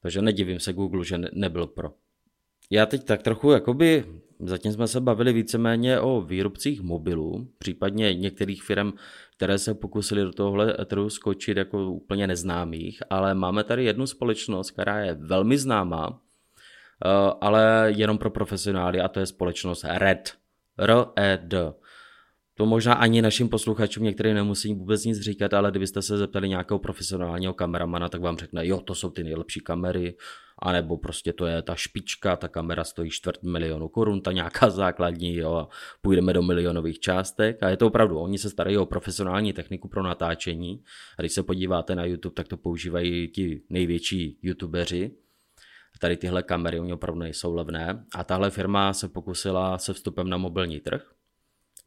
Takže 0.01 0.21
nedivím 0.21 0.59
se 0.59 0.73
Google, 0.73 1.05
že 1.05 1.21
nebyl 1.33 1.67
pro. 1.67 1.89
Já 2.73 2.85
teď 2.85 3.03
tak 3.03 3.23
trochu, 3.23 3.51
jakoby, 3.51 4.05
zatím 4.39 4.71
jsme 4.71 4.87
se 4.87 5.01
bavili 5.01 5.33
víceméně 5.33 5.99
o 5.99 6.21
výrobcích 6.21 6.81
mobilů, 6.81 7.47
případně 7.57 8.13
některých 8.13 8.63
firm, 8.63 8.91
které 9.37 9.57
se 9.57 9.73
pokusili 9.73 10.21
do 10.21 10.31
tohle 10.31 10.77
trhu 10.85 11.09
skočit 11.09 11.57
jako 11.57 11.91
úplně 11.91 12.27
neznámých, 12.27 13.03
ale 13.09 13.33
máme 13.33 13.63
tady 13.63 13.83
jednu 13.83 14.07
společnost, 14.07 14.71
která 14.71 14.99
je 14.99 15.13
velmi 15.13 15.57
známá, 15.57 16.19
eh, 17.05 17.09
ale 17.41 17.93
jenom 17.95 18.17
pro 18.17 18.29
profesionály 18.29 19.01
a 19.01 19.07
to 19.07 19.19
je 19.19 19.25
společnost 19.25 19.85
RED. 19.97 20.33
R-E-D. 20.77 21.73
To 22.57 22.65
možná 22.65 22.93
ani 22.93 23.21
našim 23.21 23.49
posluchačům 23.49 24.03
některý 24.03 24.33
nemusí 24.33 24.73
vůbec 24.73 25.05
nic 25.05 25.19
říkat, 25.19 25.53
ale 25.53 25.71
kdybyste 25.71 26.01
se 26.01 26.17
zeptali 26.17 26.49
nějakého 26.49 26.79
profesionálního 26.79 27.53
kameramana, 27.53 28.09
tak 28.09 28.21
vám 28.21 28.37
řekne, 28.37 28.67
jo, 28.67 28.79
to 28.79 28.95
jsou 28.95 29.09
ty 29.09 29.23
nejlepší 29.23 29.59
kamery, 29.59 30.15
anebo 30.63 30.97
prostě 30.97 31.33
to 31.33 31.45
je 31.45 31.61
ta 31.61 31.75
špička, 31.75 32.35
ta 32.35 32.47
kamera 32.47 32.83
stojí 32.83 33.09
čtvrt 33.09 33.43
milionu 33.43 33.87
korun, 33.87 34.21
ta 34.21 34.31
nějaká 34.31 34.69
základní, 34.69 35.35
jo, 35.35 35.53
a 35.53 35.69
půjdeme 36.01 36.33
do 36.33 36.41
milionových 36.41 36.99
částek. 36.99 37.63
A 37.63 37.69
je 37.69 37.77
to 37.77 37.87
opravdu, 37.87 38.19
oni 38.19 38.37
se 38.37 38.49
starají 38.49 38.77
o 38.77 38.85
profesionální 38.85 39.53
techniku 39.53 39.87
pro 39.87 40.03
natáčení. 40.03 40.83
A 41.17 41.21
když 41.21 41.31
se 41.31 41.43
podíváte 41.43 41.95
na 41.95 42.05
YouTube, 42.05 42.33
tak 42.33 42.47
to 42.47 42.57
používají 42.57 43.27
ti 43.27 43.61
největší 43.69 44.39
youtubeři. 44.41 45.11
Tady 45.99 46.17
tyhle 46.17 46.43
kamery, 46.43 46.79
oni 46.79 46.93
opravdu 46.93 47.19
nejsou 47.19 47.55
levné. 47.55 48.05
A 48.15 48.23
tahle 48.23 48.49
firma 48.49 48.93
se 48.93 49.09
pokusila 49.09 49.77
se 49.77 49.93
vstupem 49.93 50.29
na 50.29 50.37
mobilní 50.37 50.79
trh 50.79 51.13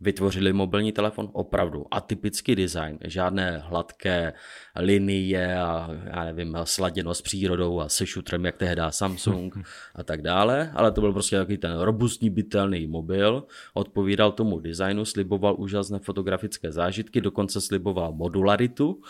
vytvořili 0.00 0.52
mobilní 0.52 0.92
telefon 0.92 1.30
opravdu 1.32 1.86
atypický 1.90 2.54
design, 2.54 2.98
žádné 3.04 3.58
hladké 3.58 4.32
linie 4.76 5.58
a 5.58 5.88
já 6.04 6.24
nevím, 6.24 6.58
sladěno 6.64 7.14
s 7.14 7.22
přírodou 7.22 7.80
a 7.80 7.88
se 7.88 8.06
šutrem, 8.06 8.44
jak 8.44 8.56
tehdy 8.56 8.82
Samsung 8.90 9.58
a 9.94 10.02
tak 10.02 10.22
dále, 10.22 10.72
ale 10.74 10.92
to 10.92 11.00
byl 11.00 11.12
prostě 11.12 11.36
takový 11.36 11.58
ten 11.58 11.78
robustní 11.78 12.30
bytelný 12.30 12.86
mobil, 12.86 13.44
odpovídal 13.74 14.32
tomu 14.32 14.60
designu, 14.60 15.04
sliboval 15.04 15.56
úžasné 15.58 15.98
fotografické 15.98 16.72
zážitky, 16.72 17.20
dokonce 17.20 17.60
sliboval 17.60 18.12
modularitu. 18.12 19.00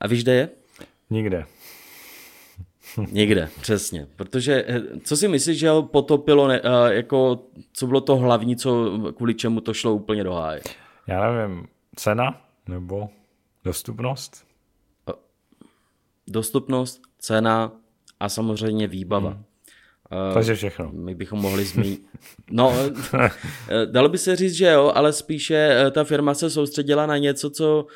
A 0.00 0.06
víš, 0.06 0.22
kde 0.22 0.34
je? 0.34 0.48
Nikde. 1.10 1.55
Někde, 3.12 3.48
přesně. 3.60 4.06
Protože 4.16 4.64
eh, 4.68 4.80
co 5.04 5.16
si 5.16 5.28
myslíš, 5.28 5.58
že 5.58 5.68
ho 5.68 5.82
potopilo, 5.82 6.48
ne, 6.48 6.60
eh, 6.64 6.94
jako, 6.94 7.38
co 7.72 7.86
bylo 7.86 8.00
to 8.00 8.16
hlavní, 8.16 8.56
co, 8.56 8.98
kvůli 9.16 9.34
čemu 9.34 9.60
to 9.60 9.74
šlo 9.74 9.94
úplně 9.94 10.24
do 10.24 10.32
háje? 10.32 10.62
Já 11.06 11.32
nevím, 11.32 11.68
cena 11.96 12.40
nebo 12.68 13.08
dostupnost? 13.64 14.46
Dostupnost, 16.28 17.02
cena 17.18 17.72
a 18.20 18.28
samozřejmě 18.28 18.86
výbava. 18.86 19.30
Hmm. 19.30 19.44
Takže 20.34 20.54
všechno. 20.54 20.90
My 20.92 21.14
bychom 21.14 21.38
mohli 21.38 21.64
zmínit. 21.64 22.06
No, 22.50 22.72
dalo 23.84 24.08
by 24.08 24.18
se 24.18 24.36
říct, 24.36 24.54
že 24.54 24.66
jo, 24.66 24.92
ale 24.94 25.12
spíše 25.12 25.84
ta 25.90 26.04
firma 26.04 26.34
se 26.34 26.50
soustředila 26.50 27.06
na 27.06 27.16
něco, 27.16 27.50
co 27.50 27.86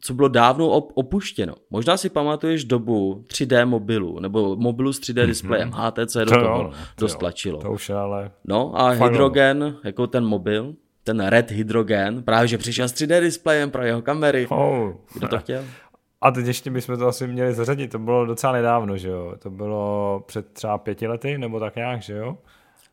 co 0.00 0.14
bylo 0.14 0.28
dávno 0.28 0.68
opuštěno. 0.68 1.54
Možná 1.70 1.96
si 1.96 2.10
pamatuješ 2.10 2.64
dobu 2.64 3.24
3D 3.28 3.66
mobilu, 3.66 4.20
nebo 4.20 4.56
mobilu 4.56 4.92
s 4.92 5.00
3D 5.00 5.26
displejem. 5.26 5.70
Mm-hmm. 5.70 6.04
HTC 6.04 6.14
do 6.14 6.24
to 6.24 6.40
toho 6.40 6.62
jo, 6.62 6.72
dost 6.98 7.12
to 7.12 7.18
tlačilo. 7.18 7.60
To 7.60 7.72
už 7.72 7.90
ale... 7.90 8.30
No 8.44 8.80
a 8.80 8.90
hydrogen, 8.90 9.76
jako 9.84 10.06
ten 10.06 10.24
mobil, 10.24 10.74
ten 11.04 11.20
Red 11.20 11.50
Hydrogen, 11.50 12.22
právě 12.22 12.48
že 12.48 12.58
přišel 12.58 12.88
s 12.88 12.92
3D 12.92 13.20
displejem 13.20 13.70
pro 13.70 13.82
jeho 13.82 14.02
kamery. 14.02 14.46
Oh. 14.50 14.92
Kdo 15.14 15.28
to 15.28 15.38
chtěl? 15.38 15.64
A 16.20 16.30
teď 16.30 16.46
ještě 16.46 16.70
bychom 16.70 16.98
to 16.98 17.06
asi 17.06 17.26
měli 17.26 17.54
zařadit, 17.54 17.92
to 17.92 17.98
bylo 17.98 18.26
docela 18.26 18.52
nedávno, 18.52 18.96
že 18.96 19.08
jo? 19.08 19.34
To 19.38 19.50
bylo 19.50 20.22
před 20.26 20.52
třeba 20.52 20.78
pěti 20.78 21.06
lety, 21.06 21.38
nebo 21.38 21.60
tak 21.60 21.76
nějak, 21.76 22.02
že 22.02 22.12
jo? 22.16 22.38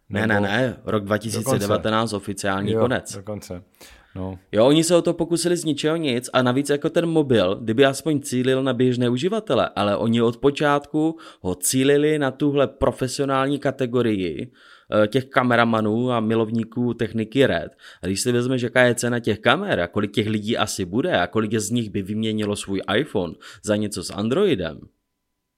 Nebo... 0.10 0.27
Ne, 0.27 0.42
ne, 0.42 0.42
ne, 0.42 0.77
rok 0.86 1.03
2019 1.03 2.10
dokonce. 2.10 2.15
oficiální 2.15 2.72
jo, 2.72 2.80
konec. 2.80 3.15
dokonce. 3.15 3.63
No. 4.15 4.39
Jo, 4.51 4.65
oni 4.65 4.84
se 4.84 4.96
o 4.96 5.01
to 5.01 5.13
pokusili 5.13 5.58
z 5.58 5.65
ničeho 5.65 5.96
nic 5.96 6.30
a 6.34 6.42
navíc 6.42 6.70
jako 6.70 6.89
ten 6.89 7.06
mobil, 7.06 7.56
kdyby 7.56 7.86
aspoň 7.86 8.22
cílil 8.22 8.63
na 8.63 8.74
běžné 8.74 9.10
uživatele, 9.10 9.70
ale 9.75 9.98
oni 9.98 10.22
od 10.22 10.38
počátku 10.38 11.18
ho 11.42 11.56
cílili 11.56 12.20
na 12.20 12.32
tuhle 12.32 12.68
profesionální 12.68 13.60
kategorii 13.60 14.51
těch 15.08 15.25
kameramanů 15.25 16.12
a 16.12 16.20
milovníků 16.20 16.94
techniky 16.94 17.46
RED. 17.46 17.78
A 18.04 18.06
když 18.06 18.22
si 18.22 18.32
vezmeš, 18.32 18.62
jaká 18.62 18.82
je 18.82 18.96
cena 18.96 19.20
těch 19.20 19.40
kamer 19.40 19.80
a 19.80 19.88
kolik 19.88 20.12
těch 20.12 20.28
lidí 20.28 20.58
asi 20.58 20.86
bude 20.86 21.20
a 21.20 21.28
kolik 21.28 21.54
z 21.56 21.70
nich 21.70 21.90
by 21.90 22.02
vyměnilo 22.02 22.56
svůj 22.56 22.82
iPhone 22.98 23.34
za 23.63 23.75
něco 23.75 24.04
s 24.04 24.10
Androidem, 24.10 24.80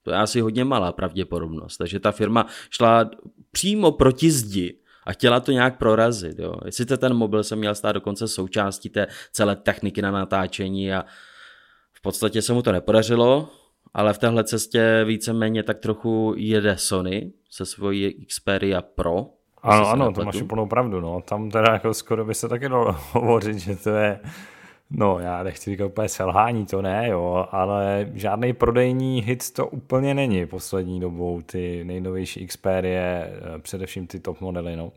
to 0.04 0.12
je 0.12 0.18
asi 0.18 0.42
hodně 0.42 0.64
malá 0.64 0.92
pravděpodobnost. 0.92 1.78
Takže 1.78 2.00
ta 2.00 2.12
firma 2.12 2.46
šla 2.70 3.10
přímo 3.52 3.92
proti 3.92 4.32
zdi 4.32 4.80
a 5.06 5.12
chtěla 5.12 5.40
to 5.40 5.52
nějak 5.52 5.78
prorazit. 5.78 6.40
Jo. 6.40 6.56
Sice 6.70 6.98
ten 6.98 7.14
mobil 7.14 7.44
se 7.44 7.56
měl 7.56 7.76
stát 7.76 7.92
dokonce 7.92 8.28
součástí 8.28 8.90
té 8.90 9.08
celé 9.32 9.56
techniky 9.56 10.02
na 10.02 10.12
natáčení 10.12 10.94
a 10.94 11.06
v 11.94 12.02
podstatě 12.02 12.42
se 12.42 12.54
mu 12.54 12.62
to 12.62 12.72
nepodařilo, 12.72 13.50
ale 13.96 14.14
v 14.14 14.18
téhle 14.18 14.44
cestě 14.44 15.04
víceméně 15.06 15.64
tak 15.64 15.80
trochu 15.80 16.34
jede 16.38 16.78
Sony 16.78 17.32
se 17.50 17.66
svojí 17.66 18.26
Xperia 18.26 18.82
Pro. 18.82 19.26
Ano, 19.62 19.88
ano, 19.88 20.12
to 20.12 20.26
máš 20.26 20.42
úplnou 20.42 20.68
pravdu. 20.68 21.02
No. 21.02 21.22
Tam 21.22 21.50
teda 21.50 21.74
jako 21.74 21.94
skoro 21.94 22.26
by 22.26 22.34
se 22.34 22.50
taky 22.50 22.70
dalo 22.70 22.96
hovořit, 23.12 23.58
že 23.58 23.76
to 23.76 23.90
je 23.90 24.20
No, 24.90 25.20
já 25.20 25.44
nechci 25.44 25.70
říkat 25.70 25.86
úplně 25.86 26.10
selhání, 26.10 26.66
to 26.66 26.82
ne, 26.82 27.08
jo, 27.10 27.48
ale 27.52 28.10
žádný 28.14 28.54
prodejní 28.54 29.22
hit 29.22 29.52
to 29.52 29.68
úplně 29.68 30.14
není 30.14 30.46
poslední 30.46 31.00
dobou, 31.00 31.42
ty 31.42 31.84
nejnovější 31.84 32.48
Xperie, 32.48 33.32
eh, 33.56 33.60
především 33.60 34.08
ty 34.08 34.20
top 34.20 34.42
modely, 34.42 34.76
no. 34.76 34.92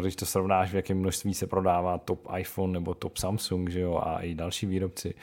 Když 0.00 0.16
to 0.16 0.26
srovnáš, 0.26 0.72
v 0.72 0.76
jakém 0.76 0.98
množství 0.98 1.34
se 1.34 1.46
prodává 1.46 1.98
top 1.98 2.26
iPhone 2.38 2.72
nebo 2.72 2.94
top 2.94 3.16
Samsung, 3.16 3.70
že 3.70 3.80
jo, 3.80 4.00
a 4.02 4.18
i 4.18 4.34
další 4.34 4.66
výrobci. 4.66 5.14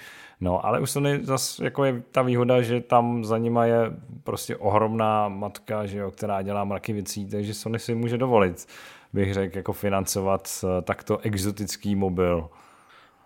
No, 0.43 0.65
ale 0.65 0.79
už 0.79 0.91
Sony 0.91 1.19
zase 1.23 1.63
jako 1.63 1.83
je 1.83 2.03
ta 2.11 2.21
výhoda, 2.21 2.61
že 2.61 2.81
tam 2.81 3.25
za 3.25 3.37
nima 3.37 3.65
je 3.65 3.77
prostě 4.23 4.55
ohromná 4.55 5.29
matka, 5.29 5.85
že 5.85 5.97
jo, 5.97 6.11
která 6.11 6.41
dělá 6.41 6.63
mraky 6.63 6.93
věcí, 6.93 7.25
takže 7.25 7.53
Sony 7.53 7.79
si 7.79 7.95
může 7.95 8.17
dovolit, 8.17 8.67
bych 9.13 9.33
řekl, 9.33 9.57
jako 9.57 9.73
financovat 9.73 10.49
eh, 10.63 10.81
takto 10.81 11.17
exotický 11.17 11.95
mobil. 11.95 12.49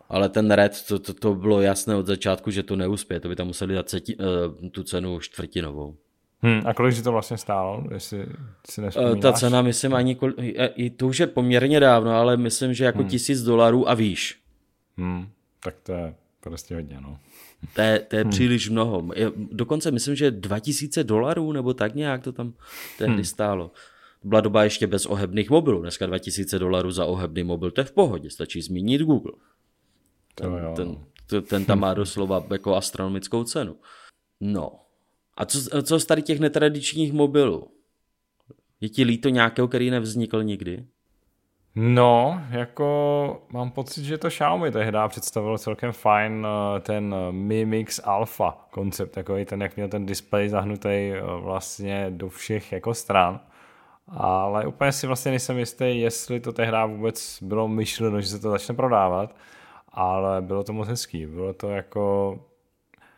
Ale 0.09 0.29
ten 0.29 0.51
Red, 0.51 0.85
to, 0.87 0.99
to, 0.99 1.13
to 1.13 1.35
bylo 1.35 1.61
jasné 1.61 1.95
od 1.95 2.05
začátku, 2.05 2.51
že 2.51 2.63
to 2.63 2.75
neuspěje, 2.75 3.19
to 3.19 3.27
by 3.29 3.35
tam 3.35 3.47
museli 3.47 3.73
dát 3.73 3.89
ceti, 3.89 4.15
uh, 4.15 4.69
tu 4.69 4.83
cenu 4.83 5.19
čtvrtinovou. 5.19 5.95
Hmm, 6.41 6.61
a 6.65 6.73
kolik 6.73 7.03
to 7.03 7.11
vlastně 7.11 7.37
stálo, 7.37 7.83
jestli 7.91 8.25
si 8.69 8.81
nespomínáš? 8.81 9.21
Ta 9.21 9.33
cena, 9.33 9.61
myslím, 9.61 9.93
ani 9.93 10.15
kol... 10.15 10.31
i 10.75 10.89
to 10.89 11.07
už 11.07 11.19
je 11.19 11.27
poměrně 11.27 11.79
dávno, 11.79 12.11
ale 12.11 12.37
myslím, 12.37 12.73
že 12.73 12.85
jako 12.85 12.99
hmm. 12.99 13.07
tisíc 13.07 13.43
dolarů 13.43 13.89
a 13.89 13.93
výš. 13.93 14.39
Hmm, 14.97 15.27
tak 15.63 15.75
to 15.83 15.91
je 15.91 16.13
prostě 16.47 16.75
hodně, 16.75 17.01
no. 17.01 17.19
To 17.73 17.81
je, 17.81 17.99
to 17.99 18.15
je 18.15 18.21
hmm. 18.21 18.31
příliš 18.31 18.69
mnoho. 18.69 19.09
Dokonce 19.51 19.91
myslím, 19.91 20.15
že 20.15 20.31
2000 20.31 21.03
dolarů 21.03 21.51
nebo 21.51 21.73
tak 21.73 21.95
nějak 21.95 22.23
to 22.23 22.31
tam 22.31 22.53
tehdy 22.97 23.13
hmm. 23.13 23.23
stálo. 23.23 23.71
Byla 24.23 24.41
doba 24.41 24.63
ještě 24.63 24.87
bez 24.87 25.05
ohebných 25.05 25.49
mobilů. 25.49 25.81
Dneska 25.81 26.05
2000 26.05 26.59
dolarů 26.59 26.91
za 26.91 27.05
ohebný 27.05 27.43
mobil, 27.43 27.71
to 27.71 27.81
je 27.81 27.85
v 27.85 27.91
pohodě, 27.91 28.29
stačí 28.29 28.61
zmínit 28.61 29.01
Google. 29.01 29.33
Ten, 30.35 30.53
jo. 30.53 30.73
ten, 30.75 30.97
ten, 31.27 31.43
ten 31.43 31.65
tam 31.65 31.79
má 31.79 31.93
doslova 31.93 32.45
jako 32.51 32.75
astronomickou 32.75 33.43
cenu. 33.43 33.75
No. 34.41 34.71
A 35.37 35.45
co, 35.45 35.83
co 35.83 35.99
z 35.99 36.05
tady 36.05 36.21
těch 36.21 36.39
netradičních 36.39 37.13
mobilů? 37.13 37.67
Je 38.81 38.89
ti 38.89 39.03
líto 39.03 39.29
nějakého, 39.29 39.67
který 39.67 39.89
nevznikl 39.89 40.43
nikdy? 40.43 40.85
No, 41.75 42.41
jako 42.49 43.41
mám 43.49 43.71
pocit, 43.71 44.03
že 44.03 44.17
to 44.17 44.27
Xiaomi 44.27 44.71
tehdy 44.71 44.97
představilo 45.07 45.57
celkem 45.57 45.91
fajn 45.91 46.47
eh, 46.47 46.79
ten 46.79 47.15
Mi 47.31 47.65
Mix 47.65 47.99
Alpha 48.03 48.67
koncept, 48.71 49.11
takový 49.11 49.45
ten, 49.45 49.61
jak 49.61 49.75
měl 49.75 49.87
ten 49.87 50.05
displej 50.05 50.49
zahnutý 50.49 50.89
eh, 50.89 51.21
vlastně 51.39 52.07
do 52.09 52.29
všech 52.29 52.71
jako 52.71 52.93
stran. 52.93 53.39
Ale 54.07 54.67
úplně 54.67 54.91
si 54.91 55.07
vlastně 55.07 55.31
nejsem 55.31 55.57
jistý, 55.57 55.99
jestli 55.99 56.39
to 56.39 56.53
tehdy 56.53 56.77
vůbec 56.87 57.43
bylo 57.43 57.67
myšleno, 57.67 58.21
že 58.21 58.27
se 58.27 58.39
to 58.39 58.49
začne 58.51 58.75
prodávat 58.75 59.35
ale 59.97 60.41
bylo 60.41 60.63
to 60.63 60.73
moc 60.73 60.87
hezký. 60.87 61.25
Bylo 61.25 61.53
to 61.53 61.69
jako, 61.69 62.39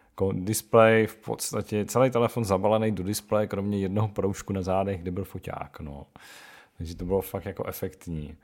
jako 0.10 0.32
display, 0.32 1.08
v 1.08 1.16
podstatě 1.16 1.86
celý 1.86 2.12
telefon 2.12 2.46
zabalený 2.46 2.92
do 2.92 3.04
displeje, 3.04 3.48
kromě 3.48 3.80
jednoho 3.80 4.08
proužku 4.08 4.54
na 4.54 4.62
zádech, 4.62 5.02
kde 5.02 5.12
byl 5.12 5.24
foťák. 5.24 5.80
No. 5.80 6.06
Takže 6.80 6.96
to 6.96 7.06
bylo 7.06 7.22
fakt 7.22 7.46
jako 7.46 7.68
efektní. 7.68 8.38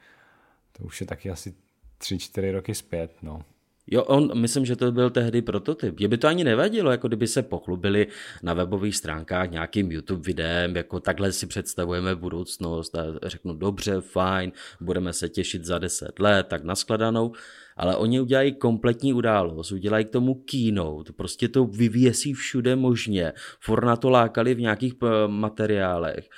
To 0.71 0.83
už 0.83 1.01
je 1.01 1.07
taky 1.07 1.29
asi 1.29 1.53
3-4 2.01 2.51
roky 2.51 2.75
zpět. 2.75 3.11
No. 3.21 3.41
Jo, 3.87 4.03
on, 4.03 4.39
myslím, 4.41 4.65
že 4.65 4.75
to 4.75 4.91
byl 4.91 5.09
tehdy 5.09 5.41
prototyp. 5.41 5.99
Je 5.99 6.07
by 6.07 6.17
to 6.17 6.27
ani 6.27 6.43
nevadilo, 6.43 6.91
jako 6.91 7.07
kdyby 7.07 7.27
se 7.27 7.43
pochlubili 7.43 8.07
na 8.43 8.53
webových 8.53 8.95
stránkách 8.95 9.51
nějakým 9.51 9.91
YouTube 9.91 10.21
videem, 10.21 10.75
jako 10.75 10.99
takhle 10.99 11.31
si 11.31 11.47
představujeme 11.47 12.15
budoucnost 12.15 12.95
a 12.95 13.03
řeknu 13.23 13.53
dobře, 13.53 14.01
fajn, 14.01 14.51
budeme 14.81 15.13
se 15.13 15.29
těšit 15.29 15.65
za 15.65 15.79
deset 15.79 16.19
let, 16.19 16.47
tak 16.47 16.63
naskladanou. 16.63 17.33
Ale 17.77 17.95
oni 17.95 18.21
udělají 18.21 18.55
kompletní 18.55 19.13
událost, 19.13 19.71
udělají 19.71 20.05
k 20.05 20.09
tomu 20.09 20.33
keynote, 20.33 21.13
prostě 21.13 21.47
to 21.47 21.65
vyvěsí 21.65 22.33
všude 22.33 22.75
možně, 22.75 23.33
for 23.59 23.85
na 23.85 23.95
to 23.95 24.09
lákali 24.09 24.55
v 24.55 24.61
nějakých 24.61 24.93
materiálech. 25.27 26.29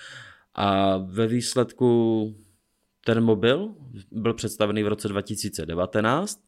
A 0.57 0.97
ve 0.97 1.27
výsledku 1.27 2.35
ten 3.05 3.23
mobil 3.23 3.75
byl 4.11 4.33
představený 4.33 4.83
v 4.83 4.87
roce 4.87 5.07
2019 5.07 6.39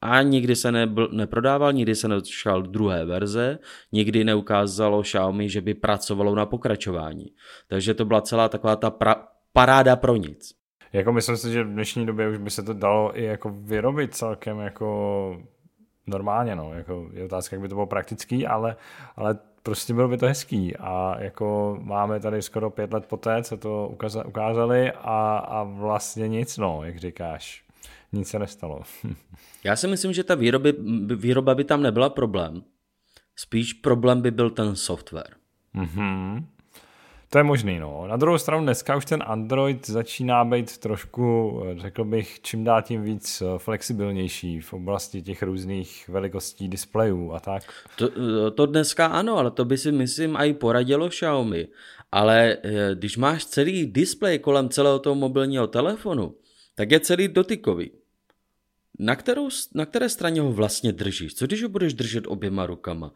a 0.00 0.22
nikdy 0.22 0.56
se 0.56 0.72
nebyl, 0.72 1.08
neprodával, 1.12 1.72
nikdy 1.72 1.94
se 1.94 2.08
nedočkal 2.08 2.62
druhé 2.62 3.04
verze, 3.04 3.58
nikdy 3.92 4.24
neukázalo 4.24 5.02
Xiaomi, 5.02 5.48
že 5.48 5.60
by 5.60 5.74
pracovalo 5.74 6.34
na 6.34 6.46
pokračování. 6.46 7.26
Takže 7.68 7.94
to 7.94 8.04
byla 8.04 8.20
celá 8.20 8.48
taková 8.48 8.76
ta 8.76 8.90
pra, 8.90 9.14
paráda 9.52 9.96
pro 9.96 10.16
nic. 10.16 10.54
Jako 10.92 11.12
myslím 11.12 11.36
si, 11.36 11.52
že 11.52 11.64
v 11.64 11.72
dnešní 11.72 12.06
době 12.06 12.28
už 12.28 12.38
by 12.38 12.50
se 12.50 12.62
to 12.62 12.74
dalo 12.74 13.18
i 13.18 13.24
jako 13.24 13.50
vyrobit 13.50 14.14
celkem 14.14 14.58
jako 14.58 15.42
normálně, 16.06 16.56
no. 16.56 16.74
Jako 16.74 17.10
je 17.12 17.24
otázka, 17.24 17.56
jak 17.56 17.62
by 17.62 17.68
to 17.68 17.74
bylo 17.74 17.86
praktický, 17.86 18.46
ale, 18.46 18.76
ale 19.16 19.38
prostě 19.62 19.94
bylo 19.94 20.08
by 20.08 20.16
to 20.16 20.26
hezký 20.26 20.76
a 20.76 21.16
jako 21.18 21.78
máme 21.82 22.20
tady 22.20 22.42
skoro 22.42 22.70
pět 22.70 22.92
let 22.92 23.06
poté, 23.06 23.42
co 23.42 23.56
to 23.56 23.96
ukázali 24.26 24.92
a, 24.92 25.36
a 25.36 25.62
vlastně 25.62 26.28
nic, 26.28 26.58
no, 26.58 26.84
jak 26.84 26.96
říkáš 26.96 27.64
nic 28.12 28.28
se 28.28 28.38
nestalo. 28.38 28.82
Já 29.64 29.76
si 29.76 29.88
myslím, 29.88 30.12
že 30.12 30.24
ta 30.24 30.34
výroby, 30.34 30.74
výroba 31.16 31.54
by 31.54 31.64
tam 31.64 31.82
nebyla 31.82 32.10
problém. 32.10 32.62
Spíš 33.36 33.72
problém 33.72 34.22
by 34.22 34.30
byl 34.30 34.50
ten 34.50 34.76
software. 34.76 35.34
Mm-hmm. 35.74 36.44
To 37.32 37.38
je 37.38 37.44
možný, 37.44 37.78
no. 37.78 38.06
Na 38.06 38.16
druhou 38.16 38.38
stranu 38.38 38.62
dneska 38.62 38.96
už 38.96 39.04
ten 39.04 39.22
Android 39.26 39.86
začíná 39.86 40.44
být 40.44 40.78
trošku, 40.78 41.60
řekl 41.76 42.04
bych, 42.04 42.40
čím 42.42 42.64
dál 42.64 42.82
tím 42.82 43.02
víc 43.02 43.42
eh, 43.42 43.58
flexibilnější 43.58 44.60
v 44.60 44.72
oblasti 44.72 45.22
těch 45.22 45.42
různých 45.42 46.08
velikostí 46.08 46.68
displejů 46.68 47.32
a 47.32 47.40
tak. 47.40 47.62
To, 47.96 48.08
eh, 48.08 48.50
to 48.50 48.66
dneska 48.66 49.06
ano, 49.06 49.38
ale 49.38 49.50
to 49.50 49.64
by 49.64 49.78
si 49.78 49.92
myslím 49.92 50.36
i 50.36 50.54
poradilo 50.54 51.08
Xiaomi. 51.08 51.68
Ale 52.12 52.56
eh, 52.62 52.94
když 52.94 53.16
máš 53.16 53.44
celý 53.46 53.86
displej 53.86 54.38
kolem 54.38 54.68
celého 54.68 54.98
toho 54.98 55.14
mobilního 55.14 55.66
telefonu, 55.66 56.34
tak 56.74 56.90
je 56.90 57.00
celý 57.00 57.28
dotykový 57.28 57.90
na, 58.98 59.16
kterou, 59.16 59.48
na 59.74 59.86
které 59.86 60.08
straně 60.08 60.40
ho 60.40 60.52
vlastně 60.52 60.92
držíš? 60.92 61.34
Co 61.34 61.46
když 61.46 61.62
ho 61.62 61.68
budeš 61.68 61.94
držet 61.94 62.26
oběma 62.26 62.66
rukama? 62.66 63.12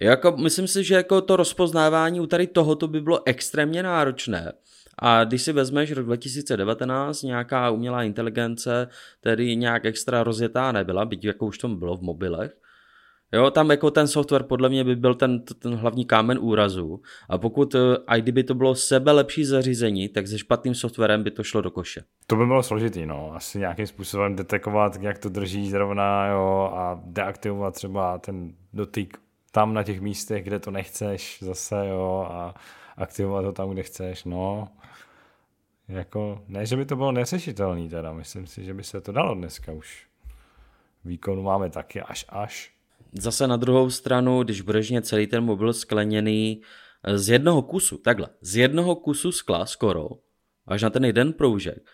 Jako, 0.00 0.36
myslím 0.36 0.68
si, 0.68 0.84
že 0.84 0.94
jako 0.94 1.20
to 1.20 1.36
rozpoznávání 1.36 2.20
u 2.20 2.26
tady 2.26 2.46
tohoto 2.46 2.88
by 2.88 3.00
bylo 3.00 3.20
extrémně 3.24 3.82
náročné. 3.82 4.52
A 4.98 5.24
když 5.24 5.42
si 5.42 5.52
vezmeš 5.52 5.92
rok 5.92 6.06
2019, 6.06 7.22
nějaká 7.22 7.70
umělá 7.70 8.02
inteligence, 8.02 8.88
tedy 9.20 9.56
nějak 9.56 9.84
extra 9.84 10.22
rozjetá 10.22 10.72
nebyla, 10.72 11.04
byť 11.04 11.24
jako 11.24 11.46
už 11.46 11.58
to 11.58 11.68
bylo 11.68 11.96
v 11.96 12.02
mobilech, 12.02 12.56
Jo, 13.34 13.50
tam 13.50 13.70
jako 13.70 13.90
ten 13.90 14.08
software 14.08 14.42
podle 14.42 14.68
mě 14.68 14.84
by 14.84 14.96
byl 14.96 15.14
ten, 15.14 15.42
ten 15.58 15.74
hlavní 15.74 16.04
kámen 16.04 16.38
úrazu 16.40 17.00
a 17.28 17.38
pokud, 17.38 17.74
eh, 17.74 17.78
a 18.06 18.16
kdyby 18.16 18.44
to 18.44 18.54
bylo 18.54 18.74
sebe 18.74 19.12
lepší 19.12 19.44
zařízení, 19.44 20.08
tak 20.08 20.28
se 20.28 20.38
špatným 20.38 20.74
softwarem 20.74 21.22
by 21.22 21.30
to 21.30 21.42
šlo 21.42 21.60
do 21.60 21.70
koše. 21.70 22.02
To 22.26 22.36
by 22.36 22.46
bylo 22.46 22.62
složitý, 22.62 23.06
no. 23.06 23.32
Asi 23.34 23.58
nějakým 23.58 23.86
způsobem 23.86 24.36
detekovat, 24.36 24.96
jak 25.00 25.18
to 25.18 25.28
drží 25.28 25.70
zrovna, 25.70 26.26
jo, 26.26 26.70
a 26.74 27.02
deaktivovat 27.06 27.74
třeba 27.74 28.18
ten 28.18 28.52
dotyk 28.72 29.18
tam 29.52 29.74
na 29.74 29.82
těch 29.82 30.00
místech, 30.00 30.44
kde 30.44 30.58
to 30.58 30.70
nechceš 30.70 31.38
zase, 31.42 31.86
jo, 31.88 32.26
a 32.30 32.54
aktivovat 32.96 33.44
ho 33.44 33.52
tam, 33.52 33.70
kde 33.70 33.82
chceš, 33.82 34.24
no. 34.24 34.68
Jako, 35.88 36.42
ne, 36.48 36.66
že 36.66 36.76
by 36.76 36.84
to 36.84 36.96
bylo 36.96 37.12
nesešitelný 37.12 37.88
teda, 37.88 38.12
myslím 38.12 38.46
si, 38.46 38.64
že 38.64 38.74
by 38.74 38.84
se 38.84 39.00
to 39.00 39.12
dalo 39.12 39.34
dneska 39.34 39.72
už. 39.72 40.06
Výkonu 41.04 41.42
máme 41.42 41.70
taky 41.70 42.00
až 42.00 42.24
až. 42.28 42.72
Zase 43.12 43.46
na 43.46 43.56
druhou 43.56 43.90
stranu, 43.90 44.42
když 44.42 44.60
budeš 44.60 44.92
celý 45.02 45.26
ten 45.26 45.44
mobil 45.44 45.72
skleněný 45.72 46.62
eh, 47.04 47.18
z 47.18 47.28
jednoho 47.28 47.62
kusu, 47.62 47.98
takhle, 47.98 48.28
z 48.40 48.56
jednoho 48.56 48.96
kusu 48.96 49.32
skla 49.32 49.66
skoro, 49.66 50.08
až 50.66 50.82
na 50.82 50.90
ten 50.90 51.04
jeden 51.04 51.32
proužek, 51.32 51.90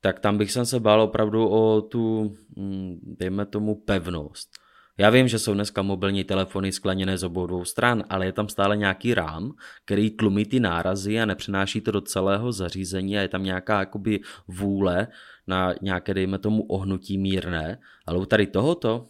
tak 0.00 0.20
tam 0.20 0.38
bych 0.38 0.52
se 0.52 0.80
bál 0.80 1.02
opravdu 1.02 1.48
o 1.48 1.80
tu, 1.80 2.34
hm, 2.56 3.00
dejme 3.18 3.46
tomu, 3.46 3.74
pevnost. 3.74 4.61
Já 5.02 5.10
vím, 5.10 5.28
že 5.28 5.38
jsou 5.38 5.54
dneska 5.54 5.82
mobilní 5.82 6.24
telefony 6.24 6.72
skleněné 6.72 7.18
z 7.18 7.24
obou 7.24 7.46
dvou 7.46 7.64
stran, 7.64 8.04
ale 8.08 8.26
je 8.26 8.32
tam 8.32 8.48
stále 8.48 8.76
nějaký 8.76 9.14
rám, 9.14 9.52
který 9.84 10.10
tlumí 10.10 10.44
ty 10.44 10.60
nárazy 10.60 11.20
a 11.20 11.26
nepřenáší 11.26 11.80
to 11.80 11.90
do 11.90 12.00
celého 12.00 12.52
zařízení 12.52 13.18
a 13.18 13.20
je 13.20 13.28
tam 13.28 13.42
nějaká 13.42 13.80
jakoby 13.80 14.20
vůle 14.48 15.08
na 15.46 15.74
nějaké, 15.82 16.14
dejme 16.14 16.38
tomu, 16.38 16.62
ohnutí 16.62 17.18
mírné. 17.18 17.78
Ale 18.06 18.18
u 18.18 18.24
tady 18.24 18.46
tohoto, 18.46 19.06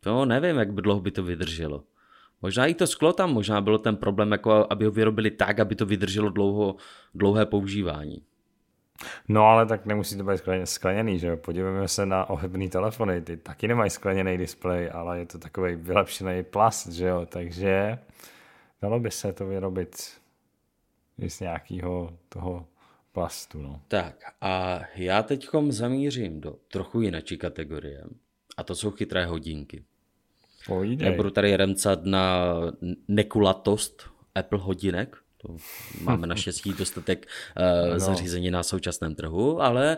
to 0.00 0.24
nevím, 0.24 0.56
jak 0.56 0.72
by 0.72 0.82
dlouho 0.82 1.00
by 1.00 1.10
to 1.10 1.22
vydrželo. 1.22 1.84
Možná 2.42 2.66
i 2.66 2.74
to 2.74 2.86
sklo 2.86 3.12
tam 3.12 3.32
možná 3.32 3.60
bylo 3.60 3.78
ten 3.78 3.96
problém, 3.96 4.32
jako 4.32 4.66
aby 4.70 4.84
ho 4.84 4.90
vyrobili 4.90 5.30
tak, 5.30 5.60
aby 5.60 5.74
to 5.74 5.86
vydrželo 5.86 6.30
dlouho, 6.30 6.76
dlouhé 7.14 7.46
používání. 7.46 8.22
No 9.28 9.44
ale 9.44 9.66
tak 9.66 9.86
nemusí 9.86 10.16
to 10.16 10.24
být 10.24 10.40
skleněný, 10.64 11.18
že 11.18 11.26
jo? 11.26 11.36
Podívejme 11.36 11.88
se 11.88 12.06
na 12.06 12.30
ohebný 12.30 12.68
telefony, 12.68 13.20
ty 13.20 13.36
taky 13.36 13.68
nemají 13.68 13.90
skleněný 13.90 14.38
displej, 14.38 14.90
ale 14.92 15.18
je 15.18 15.26
to 15.26 15.38
takový 15.38 15.74
vylepšený 15.74 16.42
plast, 16.42 16.88
že 16.88 17.06
jo? 17.06 17.26
Takže 17.26 17.98
dalo 18.82 19.00
by 19.00 19.10
se 19.10 19.32
to 19.32 19.46
vyrobit 19.46 20.20
z 21.28 21.40
nějakého 21.40 22.16
toho 22.28 22.66
plastu, 23.12 23.62
no. 23.62 23.80
Tak 23.88 24.14
a 24.40 24.80
já 24.94 25.22
teďkom 25.22 25.72
zamířím 25.72 26.40
do 26.40 26.56
trochu 26.68 27.00
jiné 27.00 27.22
kategorie 27.22 28.04
a 28.56 28.64
to 28.64 28.74
jsou 28.74 28.90
chytré 28.90 29.26
hodinky. 29.26 29.84
Povídej. 30.66 31.10
Nebudu 31.10 31.30
tady 31.30 31.56
remcat 31.56 32.04
na 32.04 32.54
nekulatost 33.08 34.10
Apple 34.34 34.58
hodinek, 34.58 35.16
to 35.42 35.56
máme 36.02 36.26
naštěstí 36.26 36.72
dostatek 36.78 37.26
uh, 37.56 37.92
no. 37.92 38.00
zařízení 38.00 38.50
na 38.50 38.62
současném 38.62 39.14
trhu, 39.14 39.62
ale 39.62 39.96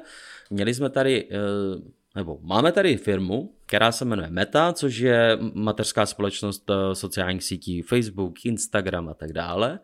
měli 0.50 0.74
jsme 0.74 0.90
tady, 0.90 1.24
uh, 1.24 1.82
nebo 2.16 2.38
máme 2.42 2.72
tady 2.72 2.96
firmu, 2.96 3.54
která 3.66 3.92
se 3.92 4.04
jmenuje 4.04 4.30
Meta, 4.30 4.72
což 4.72 4.98
je 4.98 5.38
mateřská 5.54 6.06
společnost 6.06 6.70
uh, 6.70 6.76
sociálních 6.92 7.44
sítí 7.44 7.82
Facebook, 7.82 8.44
Instagram 8.44 9.08
a 9.08 9.14
tak 9.14 9.32
dále. 9.32 9.78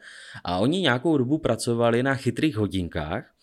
A 0.45 0.59
oni 0.59 0.81
nějakou 0.81 1.19
dobu 1.19 1.39
pracovali 1.39 2.03
na 2.03 2.15
chytrých 2.15 2.57
hodinkách, 2.57 3.35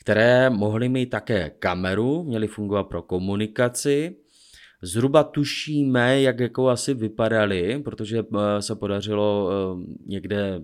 které 0.00 0.50
mohly 0.50 0.88
mít 0.88 1.06
také 1.06 1.50
kameru, 1.50 2.24
měly 2.24 2.46
fungovat 2.46 2.84
pro 2.84 3.02
komunikaci, 3.02 4.16
Zhruba 4.82 5.24
tušíme, 5.24 6.20
jak 6.20 6.40
jako 6.40 6.68
asi 6.68 6.94
vypadaly, 6.94 7.82
protože 7.82 8.18
eh, 8.18 8.62
se 8.62 8.74
podařilo 8.74 9.50
eh, 9.50 9.84
někde 10.06 10.60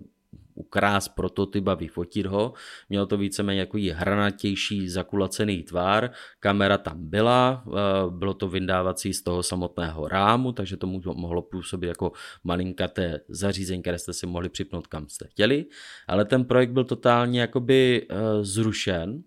ukrást 0.55 1.09
prototyp 1.09 1.69
a 1.69 1.75
vyfotit 1.75 2.27
ho. 2.27 2.53
Mělo 2.89 3.07
to 3.07 3.17
víceméně 3.17 3.61
jako 3.61 3.79
hranatější 3.93 4.89
zakulacený 4.89 5.63
tvar, 5.63 6.11
kamera 6.41 6.79
tam 6.79 7.11
byla, 7.11 7.65
eh, 7.67 8.11
bylo 8.11 8.35
to 8.35 8.49
vyndávací 8.49 9.15
z 9.15 9.23
toho 9.23 9.43
samotného 9.43 10.09
rámu, 10.09 10.53
takže 10.53 10.77
to 10.77 10.87
mohlo 10.87 11.43
působit 11.43 11.87
jako 11.87 12.13
malinkaté 12.45 13.21
zařízení, 13.29 13.83
které 13.83 13.99
jste 13.99 14.13
si 14.13 14.27
mohli 14.27 14.49
připnout 14.49 14.87
kam 14.87 15.09
jste 15.09 15.27
chtěli, 15.27 15.67
ale 16.09 16.25
ten 16.25 16.45
projekt 16.45 16.71
byl 16.71 16.85
totálně 16.85 17.41
jakoby 17.41 18.07
zrušen, 18.43 19.23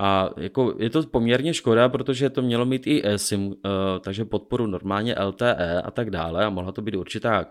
a 0.00 0.30
jako 0.36 0.74
je 0.78 0.90
to 0.90 1.02
poměrně 1.02 1.54
škoda, 1.54 1.88
protože 1.88 2.30
to 2.30 2.42
mělo 2.42 2.64
mít 2.64 2.86
i 2.86 3.02
eSIM, 3.06 3.46
uh, 3.46 3.54
takže 4.00 4.24
podporu 4.24 4.66
normálně 4.66 5.14
LTE 5.14 5.82
a 5.82 5.90
tak 5.90 6.10
dále 6.10 6.44
a 6.44 6.50
mohla 6.50 6.72
to 6.72 6.82
být 6.82 6.96
určitá 6.96 7.46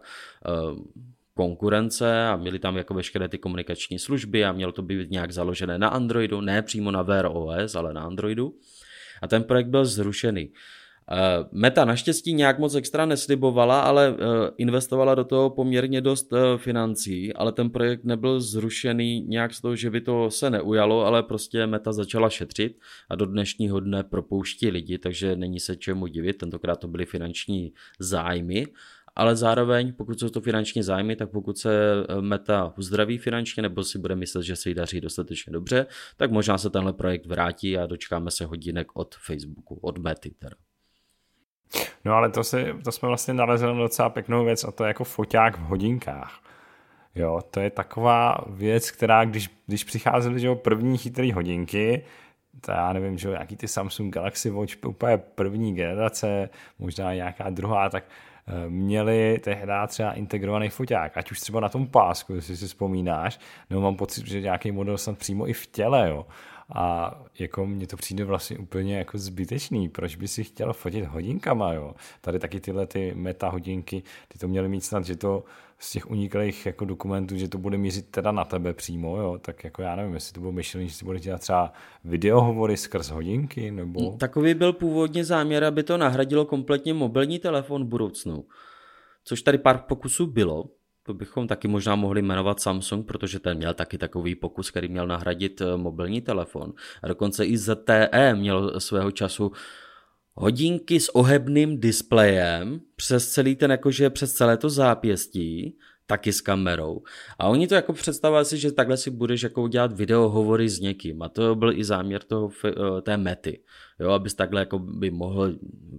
konkurence 1.36 2.28
a 2.28 2.36
měli 2.36 2.60
tam 2.60 2.78
jako 2.78 2.94
veškeré 2.94 3.28
ty 3.28 3.38
komunikační 3.38 4.00
služby 4.00 4.46
a 4.46 4.52
mělo 4.52 4.72
to 4.72 4.82
být 4.82 5.12
nějak 5.12 5.32
založené 5.32 5.78
na 5.78 5.88
Androidu, 5.88 6.42
ne 6.42 6.62
přímo 6.62 6.92
na 6.92 7.02
Wear 7.02 7.26
OS, 7.26 7.76
ale 7.76 7.94
na 7.94 8.02
Androidu. 8.02 8.56
A 9.22 9.28
ten 9.28 9.44
projekt 9.44 9.68
byl 9.68 9.86
zrušený. 9.86 10.52
Eh, 11.12 11.46
Meta 11.52 11.86
naštěstí 11.86 12.34
nějak 12.34 12.60
moc 12.60 12.76
extra 12.76 13.06
neslibovala, 13.06 13.82
ale 13.82 14.16
eh, 14.20 14.52
investovala 14.58 15.16
do 15.16 15.24
toho 15.24 15.50
poměrně 15.50 16.02
dost 16.02 16.34
eh, 16.34 16.58
financí, 16.58 17.34
ale 17.34 17.52
ten 17.52 17.70
projekt 17.70 18.04
nebyl 18.04 18.40
zrušený 18.40 19.22
nějak 19.22 19.54
z 19.54 19.62
toho, 19.62 19.76
že 19.76 19.90
by 19.90 20.02
to 20.02 20.32
se 20.32 20.50
neujalo, 20.50 21.06
ale 21.06 21.24
prostě 21.24 21.68
Meta 21.68 21.94
začala 21.94 22.30
šetřit 22.30 22.80
a 23.10 23.16
do 23.16 23.26
dnešního 23.26 23.80
dne 23.80 24.04
propouští 24.04 24.70
lidi, 24.70 24.98
takže 24.98 25.36
není 25.36 25.60
se 25.60 25.76
čemu 25.76 26.08
divit, 26.08 26.38
tentokrát 26.38 26.76
to 26.76 26.88
byly 26.88 27.06
finanční 27.06 27.74
zájmy, 28.00 28.66
ale 29.16 29.36
zároveň, 29.36 29.94
pokud 29.94 30.20
jsou 30.20 30.30
to 30.30 30.42
finanční 30.42 30.84
zájmy, 30.84 31.16
tak 31.16 31.32
pokud 31.32 31.58
se 31.58 31.94
Meta 32.20 32.74
uzdraví 32.78 33.18
finančně 33.18 33.64
nebo 33.64 33.84
si 33.84 34.00
bude 34.00 34.16
myslet, 34.16 34.44
že 34.44 34.56
se 34.56 34.70
jí 34.70 34.76
daří 34.76 35.02
dostatečně 35.02 35.54
dobře, 35.54 35.86
tak 36.18 36.32
možná 36.32 36.58
se 36.58 36.70
tenhle 36.70 36.94
projekt 36.94 37.26
vrátí 37.26 37.78
a 37.78 37.86
dočkáme 37.86 38.32
se 38.32 38.46
hodinek 38.46 38.88
od 38.94 39.16
Facebooku, 39.16 39.80
od 39.82 39.98
Mety 39.98 40.30
teda. 40.30 40.56
No 42.06 42.14
ale 42.14 42.30
to, 42.30 42.44
si, 42.44 42.74
to 42.84 42.92
jsme 42.92 43.08
vlastně 43.08 43.34
nalezli 43.34 43.78
docela 43.78 44.10
pěknou 44.10 44.46
věc 44.46 44.64
a 44.64 44.72
to 44.72 44.84
je 44.84 44.88
jako 44.88 45.04
foťák 45.04 45.58
v 45.58 45.62
hodinkách. 45.62 46.42
Jo, 47.16 47.42
to 47.52 47.60
je 47.60 47.70
taková 47.70 48.38
věc, 48.48 48.92
která 48.92 49.26
když, 49.26 49.50
když 49.66 49.84
přicházely 49.84 50.40
že 50.40 50.48
jo, 50.48 50.56
první 50.56 50.98
chytré 50.98 51.34
hodinky, 51.34 52.06
to 52.62 52.72
já 52.72 52.94
nevím, 52.94 53.18
že 53.18 53.28
jo, 53.28 53.34
jaký 53.34 53.56
ty 53.56 53.68
Samsung 53.68 54.14
Galaxy 54.14 54.50
Watch 54.50 54.86
úplně 54.86 55.18
první 55.18 55.76
generace, 55.76 56.50
možná 56.80 57.14
nějaká 57.14 57.50
druhá, 57.50 57.90
tak 57.90 58.04
eh, 58.04 58.35
měli 58.70 59.40
tehdy 59.44 59.72
třeba 59.88 60.14
integrovaný 60.14 60.70
foťák, 60.70 61.18
ať 61.18 61.32
už 61.32 61.40
třeba 61.40 61.60
na 61.60 61.70
tom 61.70 61.88
pásku, 61.88 62.34
jestli 62.34 62.58
si 62.58 62.68
vzpomínáš, 62.68 63.40
nebo 63.70 63.82
mám 63.82 63.96
pocit, 63.96 64.28
že 64.28 64.42
nějaký 64.42 64.72
model 64.72 64.98
snad 64.98 65.18
přímo 65.18 65.48
i 65.48 65.54
v 65.54 65.68
těle, 65.68 66.10
jo. 66.10 66.26
A 66.76 67.16
jako 67.40 67.66
mně 67.66 67.88
to 67.88 67.98
přijde 67.98 68.24
vlastně 68.24 68.58
úplně 68.58 68.98
jako 68.98 69.18
zbytečný, 69.18 69.90
proč 69.90 70.16
by 70.16 70.28
si 70.28 70.44
chtěl 70.44 70.74
fotit 70.74 71.06
hodinkama, 71.06 71.74
jo. 71.74 71.94
Tady 72.22 72.40
taky 72.40 72.60
tyhle 72.60 72.88
ty 72.88 73.14
meta 73.16 73.50
hodinky, 73.50 74.04
ty 74.28 74.40
to 74.40 74.48
měly 74.48 74.70
mít 74.70 74.82
snad, 74.82 75.06
že 75.06 75.16
to 75.16 75.44
z 75.80 75.92
těch 75.92 76.10
uniklých 76.12 76.66
jako 76.66 76.86
dokumentů, 76.86 77.38
že 77.38 77.48
to 77.48 77.58
bude 77.58 77.78
mířit 77.78 78.12
teda 78.12 78.32
na 78.32 78.46
tebe 78.46 78.74
přímo, 78.74 79.18
jo, 79.18 79.38
tak 79.42 79.64
jako 79.64 79.82
já 79.82 79.96
nevím, 79.96 80.14
jestli 80.14 80.34
to 80.34 80.40
bylo 80.40 80.52
myšlení, 80.52 80.90
že 80.90 80.96
si 80.96 81.06
bude 81.06 81.20
dělat 81.20 81.42
třeba 81.42 81.74
videohovory 82.04 82.78
skrz 82.78 83.10
hodinky, 83.10 83.72
nebo... 83.72 84.12
Takový 84.12 84.54
byl 84.54 84.74
původně 84.74 85.26
záměr, 85.26 85.64
aby 85.64 85.84
to 85.84 85.98
nahradilo 85.98 86.46
kompletně 86.46 86.94
mobilní 86.94 87.40
telefon 87.40 87.84
v 87.84 87.88
budoucnu. 87.88 88.46
Což 89.24 89.42
tady 89.42 89.58
pár 89.58 89.78
pokusů 89.78 90.28
bylo, 90.28 90.66
to 91.04 91.14
bychom 91.14 91.48
taky 91.48 91.68
možná 91.68 91.96
mohli 91.96 92.22
jmenovat 92.22 92.60
Samsung, 92.60 93.08
protože 93.08 93.40
ten 93.40 93.58
měl 93.58 93.74
taky 93.74 93.98
takový 93.98 94.36
pokus, 94.36 94.72
který 94.72 94.88
měl 94.88 95.08
nahradit 95.08 95.62
eh, 95.62 95.78
mobilní 95.78 96.22
telefon. 96.22 96.74
A 97.04 97.08
dokonce 97.08 97.46
i 97.46 97.58
ZTE 97.58 98.36
měl 98.36 98.80
svého 98.80 99.12
času 99.12 99.52
hodinky 100.36 101.00
s 101.00 101.10
ohebným 101.16 101.80
displejem 101.80 102.82
přes 102.96 103.32
celý 103.32 103.56
ten, 103.56 103.72
jakože 103.72 104.10
přes 104.10 104.34
celé 104.34 104.58
to 104.58 104.70
zápěstí, 104.70 105.78
taky 106.08 106.34
s 106.34 106.42
kamerou. 106.42 107.02
A 107.40 107.48
oni 107.48 107.68
to 107.68 107.76
jako 107.76 107.94
představovali 107.94 108.46
si, 108.46 108.58
že 108.58 108.72
takhle 108.72 108.98
si 108.98 109.12
budeš 109.12 109.44
jako 109.44 109.68
dělat 109.68 109.94
videohovory 109.94 110.70
s 110.70 110.80
někým. 110.80 111.22
A 111.22 111.30
to 111.30 111.56
byl 111.56 111.72
i 111.72 111.84
záměr 111.84 112.24
toho, 112.24 112.50
eh, 112.66 113.02
té 113.02 113.18
mety. 113.18 113.60
Jo, 114.00 114.10
abys 114.10 114.34
takhle 114.34 114.62
jako 114.62 114.80
by 114.80 115.12
mohl 115.12 115.56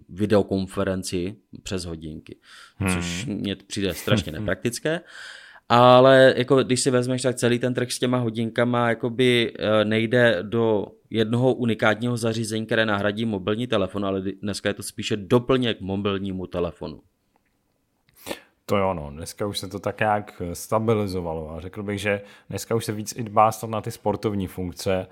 videokonferenci 0.09 1.37
přes 1.63 1.85
hodinky. 1.85 2.39
Hmm. 2.77 2.95
Což 2.95 3.27
mně 3.27 3.57
přijde 3.57 3.95
strašně 3.95 4.33
nepraktické. 4.33 5.01
Ale 5.69 6.35
jako 6.37 6.63
když 6.63 6.81
si 6.81 6.91
vezmeš, 6.91 7.23
tak 7.23 7.37
celý 7.37 7.59
ten 7.59 7.75
trh 7.75 7.93
s 7.93 7.99
těma 7.99 8.19
hodinkama 8.19 8.89
jakoby 8.89 9.53
eh, 9.59 9.85
nejde 9.85 10.39
do 10.43 10.87
jednoho 11.11 11.55
unikátního 11.55 12.17
zařízení, 12.17 12.67
které 12.67 12.87
nahradí 12.87 13.25
mobilní 13.25 13.67
telefon, 13.67 14.05
ale 14.05 14.21
dneska 14.21 14.69
je 14.69 14.75
to 14.75 14.83
spíše 14.83 15.17
doplněk 15.17 15.81
mobilnímu 15.81 16.47
telefonu. 16.47 17.01
To 18.67 18.77
jo, 18.77 18.95
no. 18.95 19.11
Dneska 19.11 19.47
už 19.47 19.59
se 19.59 19.69
to 19.69 19.79
tak 19.79 20.01
nějak 20.01 20.43
stabilizovalo 20.53 21.51
a 21.51 21.61
řekl 21.61 21.83
bych, 21.83 22.01
že 22.01 22.21
dneska 22.51 22.75
už 22.75 22.85
se 22.85 22.93
víc 22.93 23.15
i 23.17 23.23
dbá 23.23 23.51
na 23.67 23.81
ty 23.81 23.91
sportovní 23.91 24.47
funkce, 24.47 25.07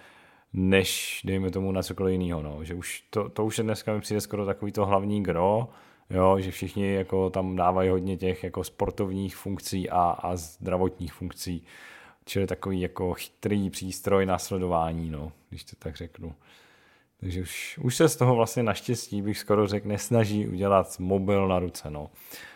než 0.52 1.20
dejme 1.24 1.50
tomu 1.50 1.72
na 1.72 1.82
cokoliv 1.82 2.12
jiného, 2.12 2.42
no. 2.42 2.64
Že 2.64 2.74
už 2.74 3.04
to, 3.10 3.28
to 3.28 3.44
už 3.44 3.58
je 3.58 3.64
dneska 3.64 3.94
mi 3.94 4.00
přijde 4.00 4.20
skoro 4.20 4.46
takový 4.46 4.72
to 4.72 4.86
hlavní 4.86 5.22
gro, 5.22 5.68
jo, 6.10 6.40
že 6.40 6.50
všichni 6.50 6.92
jako 6.92 7.30
tam 7.30 7.56
dávají 7.56 7.90
hodně 7.90 8.16
těch 8.16 8.44
jako 8.44 8.64
sportovních 8.64 9.36
funkcí 9.36 9.90
a, 9.90 10.00
a 10.00 10.36
zdravotních 10.36 11.12
funkcí, 11.12 11.64
čili 12.24 12.46
takový 12.46 12.80
jako 12.80 13.14
chytrý 13.14 13.70
přístroj 13.70 14.26
na 14.26 14.38
sledování, 14.38 15.10
no, 15.10 15.32
když 15.48 15.64
to 15.64 15.76
tak 15.78 15.96
řeknu. 15.96 16.34
Takže 17.20 17.42
už, 17.42 17.78
už 17.82 17.96
se 17.96 18.08
z 18.08 18.16
toho 18.16 18.34
vlastně 18.34 18.62
naštěstí, 18.62 19.22
bych 19.22 19.38
skoro 19.38 19.66
řekl, 19.66 19.88
nesnaží 19.88 20.48
udělat 20.48 20.98
mobil 20.98 21.48
na 21.48 21.58
ruce, 21.58 21.90
no. 21.90 22.10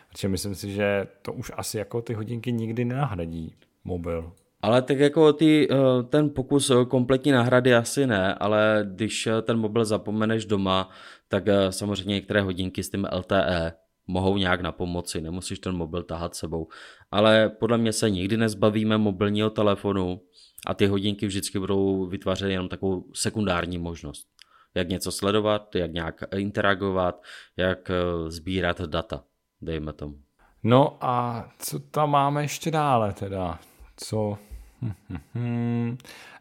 Protože 0.08 0.28
myslím 0.28 0.54
si, 0.54 0.72
že 0.72 1.06
to 1.22 1.32
už 1.32 1.52
asi 1.56 1.78
jako 1.78 2.02
ty 2.02 2.14
hodinky 2.14 2.52
nikdy 2.52 2.84
nenahradí 2.84 3.54
mobil. 3.84 4.32
Ale 4.62 4.82
tak 4.82 4.98
jako 4.98 5.32
ty, 5.32 5.68
eh, 5.70 6.02
ten 6.02 6.30
pokus 6.30 6.70
eh, 6.70 6.84
kompletní 6.84 7.32
náhrady 7.32 7.74
asi 7.74 8.06
ne, 8.06 8.34
ale 8.34 8.86
když 8.94 9.26
eh, 9.26 9.42
ten 9.42 9.58
mobil 9.58 9.84
zapomeneš 9.84 10.44
doma, 10.44 10.90
tak 11.28 11.44
samozřejmě 11.70 12.14
některé 12.14 12.42
hodinky 12.42 12.82
s 12.82 12.90
tím 12.90 13.06
LTE 13.12 13.72
mohou 14.08 14.36
nějak 14.36 14.60
na 14.60 14.72
pomoci, 14.72 15.20
nemusíš 15.20 15.58
ten 15.58 15.76
mobil 15.76 16.02
tahat 16.02 16.34
sebou. 16.34 16.68
Ale 17.10 17.48
podle 17.48 17.78
mě 17.78 17.92
se 17.92 18.10
nikdy 18.10 18.36
nezbavíme 18.36 18.98
mobilního 18.98 19.50
telefonu 19.50 20.20
a 20.66 20.74
ty 20.74 20.86
hodinky 20.86 21.26
vždycky 21.26 21.58
budou 21.58 22.06
vytvářet 22.06 22.50
jenom 22.50 22.68
takovou 22.68 23.04
sekundární 23.14 23.78
možnost. 23.78 24.28
Jak 24.74 24.88
něco 24.88 25.12
sledovat, 25.12 25.74
jak 25.74 25.92
nějak 25.92 26.22
interagovat, 26.36 27.22
jak 27.56 27.90
sbírat 28.28 28.80
data, 28.80 29.24
dejme 29.60 29.92
tomu. 29.92 30.14
No 30.62 30.96
a 31.00 31.48
co 31.58 31.78
tam 31.78 32.10
máme 32.10 32.42
ještě 32.42 32.70
dále 32.70 33.12
teda? 33.12 33.58
Co 33.96 34.38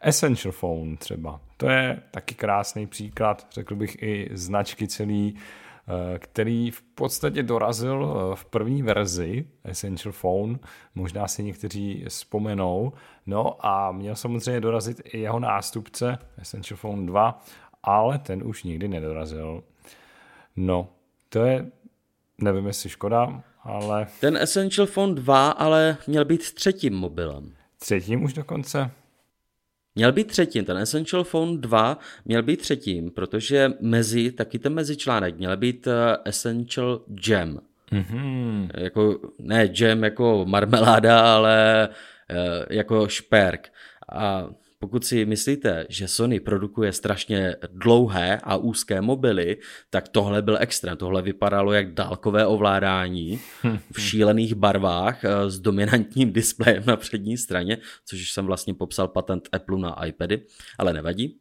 Essential 0.02 0.52
Phone 0.52 0.98
třeba. 0.98 1.42
To 1.58 1.70
je 1.70 2.02
taky 2.12 2.36
krásný 2.36 2.88
příklad, 2.88 3.48
řekl 3.52 3.76
bych 3.76 4.04
i 4.04 4.30
značky 4.32 4.88
celý, 4.88 5.36
eh, 5.36 5.42
který 6.17 6.71
v 6.71 6.82
podstatě 6.82 7.43
dorazil 7.43 8.15
eh, 8.32 8.36
v 8.36 8.45
první 8.45 8.84
verzi 8.84 9.45
Essential 9.63 10.12
Phone, 10.12 10.60
možná 10.95 11.28
si 11.28 11.43
někteří 11.43 12.06
vzpomenou, 12.08 12.93
no 13.26 13.65
a 13.65 13.91
měl 13.91 14.15
samozřejmě 14.15 14.62
dorazit 14.62 15.02
i 15.06 15.19
jeho 15.19 15.39
nástupce 15.39 16.17
Essential 16.38 16.78
Phone 16.78 17.06
2, 17.06 17.45
ale 17.84 18.19
ten 18.19 18.43
už 18.43 18.63
nikdy 18.63 18.88
nedorazil. 18.88 19.63
No, 20.56 20.89
to 21.30 21.45
je, 21.45 21.71
nevím 22.38 22.67
jestli 22.67 22.89
škoda, 22.89 23.43
ale... 23.63 24.08
Ten 24.19 24.38
Essential 24.38 24.88
Phone 24.88 25.15
2 25.15 25.50
ale 25.50 25.97
měl 26.08 26.26
být 26.26 26.54
třetím 26.54 26.93
mobilem. 26.93 27.54
Třetím 27.80 28.23
už 28.23 28.34
dokonce? 28.34 28.91
Měl 29.98 30.12
být 30.12 30.28
třetím, 30.28 30.66
ten 30.66 30.78
Essential 30.78 31.24
Phone 31.24 31.58
2 31.58 32.00
měl 32.26 32.44
být 32.44 32.62
třetím, 32.62 33.12
protože 33.12 33.72
mezi, 33.80 34.32
taky 34.32 34.60
ten 34.60 34.74
mezičlánek 34.74 35.38
měl 35.38 35.58
být 35.58 35.88
eh, 35.88 36.18
Essential 36.26 37.02
Jam. 37.28 37.60
Mm-hmm. 37.92 38.70
Jako, 38.78 39.20
ne 39.40 39.70
jam 39.80 40.04
jako 40.04 40.46
marmeláda, 40.46 41.36
ale 41.36 41.90
uh, 41.90 42.66
jako 42.70 43.08
šperk. 43.08 43.72
A 44.12 44.50
pokud 44.80 45.06
si 45.06 45.26
myslíte, 45.26 45.86
že 45.90 46.08
Sony 46.08 46.40
produkuje 46.40 46.94
strašně 46.94 47.56
dlouhé 47.72 48.40
a 48.44 48.56
úzké 48.56 49.02
mobily, 49.02 49.58
tak 49.90 50.08
tohle 50.08 50.42
byl 50.42 50.58
extrém. 50.60 50.98
Tohle 50.98 51.22
vypadalo 51.22 51.74
jak 51.74 51.94
dálkové 51.94 52.46
ovládání 52.46 53.40
v 53.92 54.02
šílených 54.02 54.56
barvách 54.56 55.26
eh, 55.26 55.50
s 55.50 55.60
dominantním 55.60 56.34
displejem 56.34 56.84
na 56.86 56.98
přední 56.98 57.38
straně, 57.38 57.78
což 58.06 58.32
jsem 58.32 58.46
vlastně 58.46 58.74
popsal 58.74 59.08
patent 59.08 59.50
Apple 59.52 59.80
na 59.80 60.06
iPady, 60.06 60.42
ale 60.78 60.94
nevadí. 60.94 61.40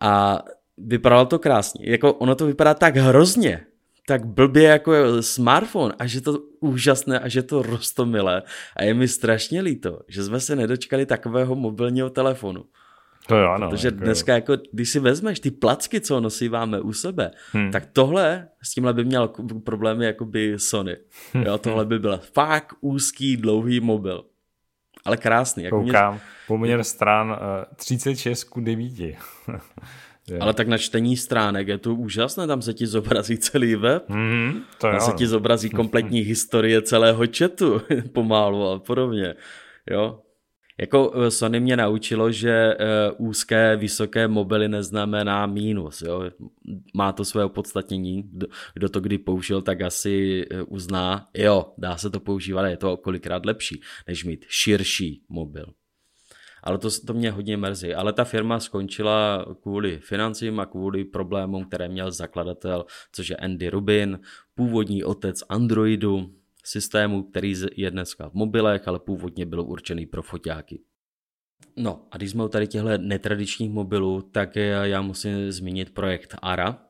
A 0.00 0.42
vypadalo 0.78 1.26
to 1.26 1.38
krásně. 1.38 1.90
Jako 1.90 2.12
ono 2.14 2.34
to 2.34 2.46
vypadá 2.46 2.74
tak 2.74 2.96
hrozně, 2.96 3.66
tak 4.06 4.26
blbě 4.26 4.62
jako 4.62 4.92
smartphone 5.22 5.94
a 5.98 6.06
že 6.06 6.20
to 6.20 6.38
úžasné 6.60 7.18
a 7.20 7.28
že 7.28 7.42
to 7.42 7.62
rostomilé 7.62 8.42
a 8.76 8.82
je 8.82 8.94
mi 8.94 9.08
strašně 9.08 9.60
líto, 9.60 10.00
že 10.08 10.24
jsme 10.24 10.40
se 10.40 10.56
nedočkali 10.56 11.06
takového 11.06 11.54
mobilního 11.54 12.10
telefonu. 12.10 12.64
To 13.26 13.36
jo, 13.36 13.50
ano. 13.50 13.70
Protože 13.70 13.88
jako 13.88 14.04
dneska, 14.04 14.34
jako, 14.34 14.56
když 14.72 14.88
si 14.90 15.00
vezmeš 15.00 15.40
ty 15.40 15.50
placky, 15.50 16.00
co 16.00 16.20
nosíváme 16.20 16.80
u 16.80 16.92
sebe, 16.92 17.30
hmm. 17.52 17.70
tak 17.70 17.86
tohle, 17.92 18.48
s 18.62 18.74
tímhle 18.74 18.92
by 18.92 19.04
měl 19.04 19.28
problémy 19.64 20.06
jako 20.06 20.24
by 20.24 20.54
Sony. 20.58 20.96
Jo, 21.44 21.58
tohle 21.58 21.84
by 21.84 21.98
byl 21.98 22.20
fakt 22.32 22.74
úzký, 22.80 23.36
dlouhý 23.36 23.80
mobil. 23.80 24.24
Ale 25.04 25.16
krásný. 25.16 25.64
Jako 25.64 25.82
Koukám, 25.82 26.12
mě... 26.12 26.20
poměr 26.46 26.84
stran 26.84 27.30
uh, 27.30 27.36
36 27.76 28.44
ku 28.44 28.60
9. 28.60 28.92
Je. 30.30 30.38
Ale 30.38 30.54
tak 30.54 30.68
na 30.68 30.78
čtení 30.78 31.16
stránek 31.16 31.68
je 31.68 31.78
to 31.78 31.94
úžasné, 31.94 32.46
tam 32.46 32.62
se 32.62 32.74
ti 32.74 32.86
zobrazí 32.86 33.38
celý 33.38 33.76
web, 33.76 34.08
mm, 34.08 34.52
to 34.78 34.86
tam 34.86 34.94
jo. 34.94 35.00
se 35.00 35.12
ti 35.12 35.26
zobrazí 35.26 35.70
kompletní 35.70 36.20
historie 36.32 36.82
celého 36.82 37.24
chatu 37.38 37.80
pomalu 38.12 38.68
a 38.68 38.78
podobně. 38.78 39.34
Jo? 39.90 40.20
Jako 40.80 41.12
eh, 41.14 41.30
Sony 41.30 41.60
mě 41.60 41.76
naučilo, 41.76 42.30
že 42.32 42.76
uh, 43.18 43.28
úzké, 43.28 43.76
vysoké 43.76 44.28
mobily 44.28 44.68
neznamená 44.68 45.46
mínus. 45.46 46.02
Jo? 46.02 46.30
Má 46.94 47.12
to 47.12 47.24
své 47.24 47.44
opodstatnění. 47.44 48.22
Kdo, 48.32 48.46
kdo 48.74 48.88
to 48.88 49.00
kdy 49.00 49.18
použil, 49.18 49.62
tak 49.62 49.82
asi 49.82 50.44
eh, 50.50 50.62
uzná, 50.62 51.28
jo, 51.34 51.72
dá 51.78 51.96
se 51.96 52.10
to 52.10 52.20
používat, 52.20 52.66
je 52.66 52.76
to 52.76 52.96
kolikrát 52.96 53.46
lepší, 53.46 53.80
než 54.08 54.24
mít 54.24 54.44
širší 54.48 55.22
mobil 55.28 55.66
ale 56.64 56.78
to, 56.78 56.88
to 57.06 57.14
mě 57.14 57.30
hodně 57.30 57.56
mrzí. 57.56 57.94
Ale 57.94 58.12
ta 58.12 58.24
firma 58.24 58.60
skončila 58.60 59.46
kvůli 59.62 59.98
financím 59.98 60.60
a 60.60 60.66
kvůli 60.66 61.04
problémům, 61.04 61.64
které 61.64 61.88
měl 61.88 62.10
zakladatel, 62.10 62.84
což 63.12 63.30
je 63.30 63.36
Andy 63.36 63.68
Rubin, 63.68 64.20
původní 64.54 65.04
otec 65.04 65.42
Androidu, 65.48 66.34
systému, 66.64 67.22
který 67.22 67.54
je 67.76 67.90
dneska 67.90 68.28
v 68.28 68.34
mobilech, 68.34 68.88
ale 68.88 68.98
původně 68.98 69.46
byl 69.46 69.60
určený 69.60 70.06
pro 70.06 70.22
foťáky. 70.22 70.80
No 71.76 72.06
a 72.10 72.16
když 72.16 72.30
jsme 72.30 72.44
u 72.44 72.48
tady 72.48 72.66
těchto 72.66 72.98
netradičních 72.98 73.70
mobilů, 73.70 74.22
tak 74.22 74.56
já 74.82 75.02
musím 75.02 75.52
zmínit 75.52 75.94
projekt 75.94 76.34
ARA. 76.42 76.83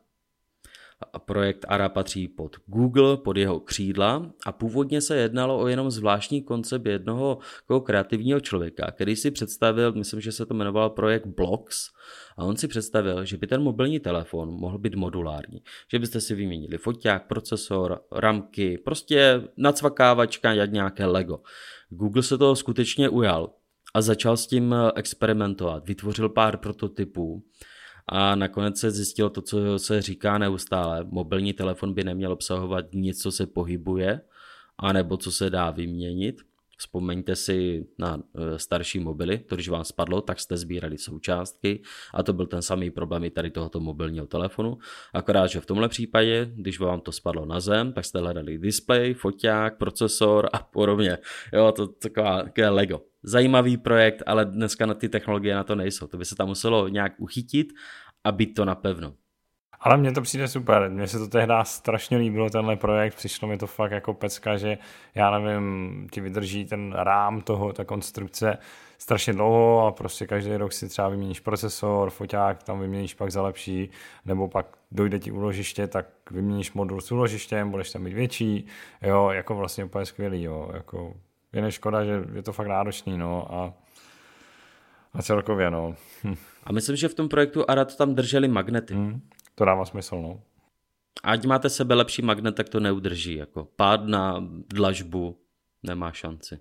Projekt 1.19 1.65
ARA 1.69 1.89
patří 1.89 2.29
pod 2.29 2.57
Google, 2.67 3.17
pod 3.17 3.37
jeho 3.37 3.61
křídla 3.61 4.31
a 4.47 4.53
původně 4.53 5.01
se 5.01 5.17
jednalo 5.17 5.61
o 5.61 5.67
jenom 5.67 5.91
zvláštní 5.91 6.43
koncept 6.43 6.87
jednoho 6.87 7.39
kreativního 7.83 8.41
člověka, 8.41 8.91
který 8.91 9.17
si 9.17 9.31
představil, 9.31 9.93
myslím, 9.93 10.21
že 10.21 10.33
se 10.33 10.47
to 10.47 10.55
jmenoval 10.55 10.91
projekt 10.91 11.27
Blocks, 11.27 11.91
a 12.37 12.45
on 12.45 12.57
si 12.57 12.69
představil, 12.69 13.25
že 13.25 13.37
by 13.37 13.47
ten 13.47 13.63
mobilní 13.63 14.01
telefon 14.01 14.51
mohl 14.51 14.79
být 14.79 14.95
modulární. 14.95 15.63
Že 15.91 15.99
byste 15.99 16.21
si 16.21 16.35
vyměnili 16.35 16.79
foťák, 16.79 17.27
procesor, 17.27 18.01
ramky, 18.13 18.79
prostě 18.79 19.43
nacvakávačka, 19.57 20.55
nějaké 20.55 21.07
Lego. 21.07 21.41
Google 21.89 22.23
se 22.23 22.39
toho 22.39 22.57
skutečně 22.57 23.09
ujal 23.09 23.55
a 23.95 24.03
začal 24.03 24.37
s 24.37 24.47
tím 24.47 24.75
experimentovat. 24.95 25.89
Vytvořil 25.89 26.29
pár 26.29 26.57
prototypů 26.57 27.45
a 28.07 28.35
nakonec 28.35 28.79
se 28.79 28.91
zjistilo 28.91 29.31
to, 29.31 29.43
co 29.43 29.79
se 29.79 30.03
říká 30.03 30.39
neustále. 30.39 31.05
Mobilní 31.05 31.53
telefon 31.53 31.95
by 31.95 32.05
neměl 32.05 32.33
obsahovat 32.33 32.93
nic, 32.93 33.23
co 33.23 33.33
se 33.33 33.47
pohybuje, 33.47 34.21
anebo 34.79 35.17
co 35.17 35.33
se 35.33 35.51
dá 35.51 35.71
vyměnit. 35.71 36.43
Vzpomeňte 36.79 37.37
si 37.37 37.87
na 37.99 38.19
e, 38.35 38.59
starší 38.59 38.99
mobily, 38.99 39.39
to 39.39 39.55
když 39.55 39.69
vám 39.69 39.85
spadlo, 39.85 40.21
tak 40.21 40.41
jste 40.41 40.57
sbírali 40.57 40.99
součástky 40.99 41.83
a 42.15 42.23
to 42.23 42.33
byl 42.33 42.47
ten 42.47 42.63
samý 42.63 42.91
problém 42.91 43.25
i 43.25 43.31
tady 43.31 43.51
tohoto 43.51 43.81
mobilního 43.81 44.27
telefonu. 44.27 44.79
Akorát, 45.13 45.47
že 45.47 45.61
v 45.61 45.67
tomhle 45.67 45.89
případě, 45.89 46.51
když 46.55 46.81
vám 46.81 47.01
to 47.01 47.13
spadlo 47.13 47.47
na 47.47 47.61
zem, 47.61 47.93
tak 47.93 48.05
jste 48.05 48.19
hledali 48.19 48.59
display, 48.59 49.15
foťák, 49.15 49.79
procesor 49.79 50.49
a 50.53 50.59
podobně. 50.59 51.19
Jo, 51.53 51.73
to 51.73 51.87
taková, 51.87 52.43
takové 52.43 52.69
Lego. 52.69 53.14
Zajímavý 53.27 53.77
projekt, 53.77 54.23
ale 54.27 54.45
dneska 54.45 54.87
na 54.87 54.95
ty 54.95 55.09
technologie 55.09 55.55
na 55.55 55.65
to 55.65 55.75
nejsou. 55.75 56.07
To 56.07 56.17
by 56.17 56.25
se 56.25 56.35
tam 56.35 56.49
muselo 56.49 56.89
nějak 56.89 57.13
uchytit 57.19 57.73
a 58.25 58.33
být 58.33 58.55
to 58.55 58.65
napevno. 58.65 59.15
Ale 59.81 59.97
mně 59.97 60.13
to 60.13 60.23
přijde 60.23 60.49
super, 60.49 60.91
mně 60.91 61.07
se 61.07 61.19
to 61.19 61.29
tehdy 61.29 61.55
strašně 61.63 62.17
líbilo 62.17 62.51
tenhle 62.51 62.77
projekt, 62.77 63.15
přišlo 63.15 63.49
mi 63.49 63.59
to 63.59 63.67
fakt 63.67 63.93
jako 63.93 64.15
pecka, 64.15 64.57
že 64.57 64.79
já 65.15 65.39
nevím, 65.39 66.07
ti 66.13 66.21
vydrží 66.21 66.65
ten 66.65 66.93
rám 66.93 67.41
toho, 67.41 67.73
ta 67.73 67.85
konstrukce 67.85 68.59
strašně 68.99 69.33
dlouho 69.33 69.87
a 69.87 69.93
prostě 69.93 70.27
každý 70.27 70.57
rok 70.57 70.73
si 70.73 70.89
třeba 70.89 71.09
vyměníš 71.09 71.41
procesor, 71.41 72.11
foťák, 72.11 72.63
tam 72.63 72.81
vyměníš 72.81 73.15
pak 73.15 73.33
za 73.33 73.43
lepší, 73.43 73.91
nebo 74.25 74.49
pak 74.49 74.67
dojde 74.93 75.19
ti 75.19 75.31
úložiště, 75.31 75.87
tak 75.87 76.07
vyměníš 76.31 76.73
modul 76.73 77.01
s 77.01 77.13
úložištěm, 77.13 77.71
budeš 77.71 77.93
tam 77.93 78.03
mít 78.03 78.15
větší, 78.15 78.67
jo, 79.03 79.31
jako 79.31 79.55
vlastně 79.55 79.85
úplně 79.85 80.07
skvělý, 80.07 80.43
jo, 80.43 80.71
jako 80.75 81.15
jen 81.55 81.65
je 81.65 81.73
škoda, 81.73 82.05
že 82.05 82.25
je 82.35 82.43
to 82.43 82.53
fakt 82.53 82.67
náročný, 82.67 83.19
no 83.19 83.55
a 83.55 83.73
a 85.15 85.23
celkově, 85.23 85.71
no. 85.71 85.95
Hm. 86.25 86.35
A 86.65 86.73
myslím, 86.73 86.97
že 86.97 87.09
v 87.09 87.15
tom 87.15 87.29
projektu 87.29 87.71
Arad 87.71 87.97
tam 87.97 88.15
drželi 88.15 88.49
magnety. 88.49 88.95
Hmm. 88.95 89.21
To 89.55 89.65
dává 89.65 89.85
smysl, 89.85 90.17
no. 90.17 90.41
Ať 91.23 91.47
máte 91.47 91.71
sebe 91.71 91.95
lepší 91.95 92.23
magnet, 92.23 92.55
tak 92.55 92.69
to 92.69 92.81
neudrží. 92.81 93.35
Jako 93.35 93.69
pád 93.77 94.07
na 94.07 94.45
dlažbu 94.75 95.39
nemá 95.83 96.13
šanci. 96.13 96.59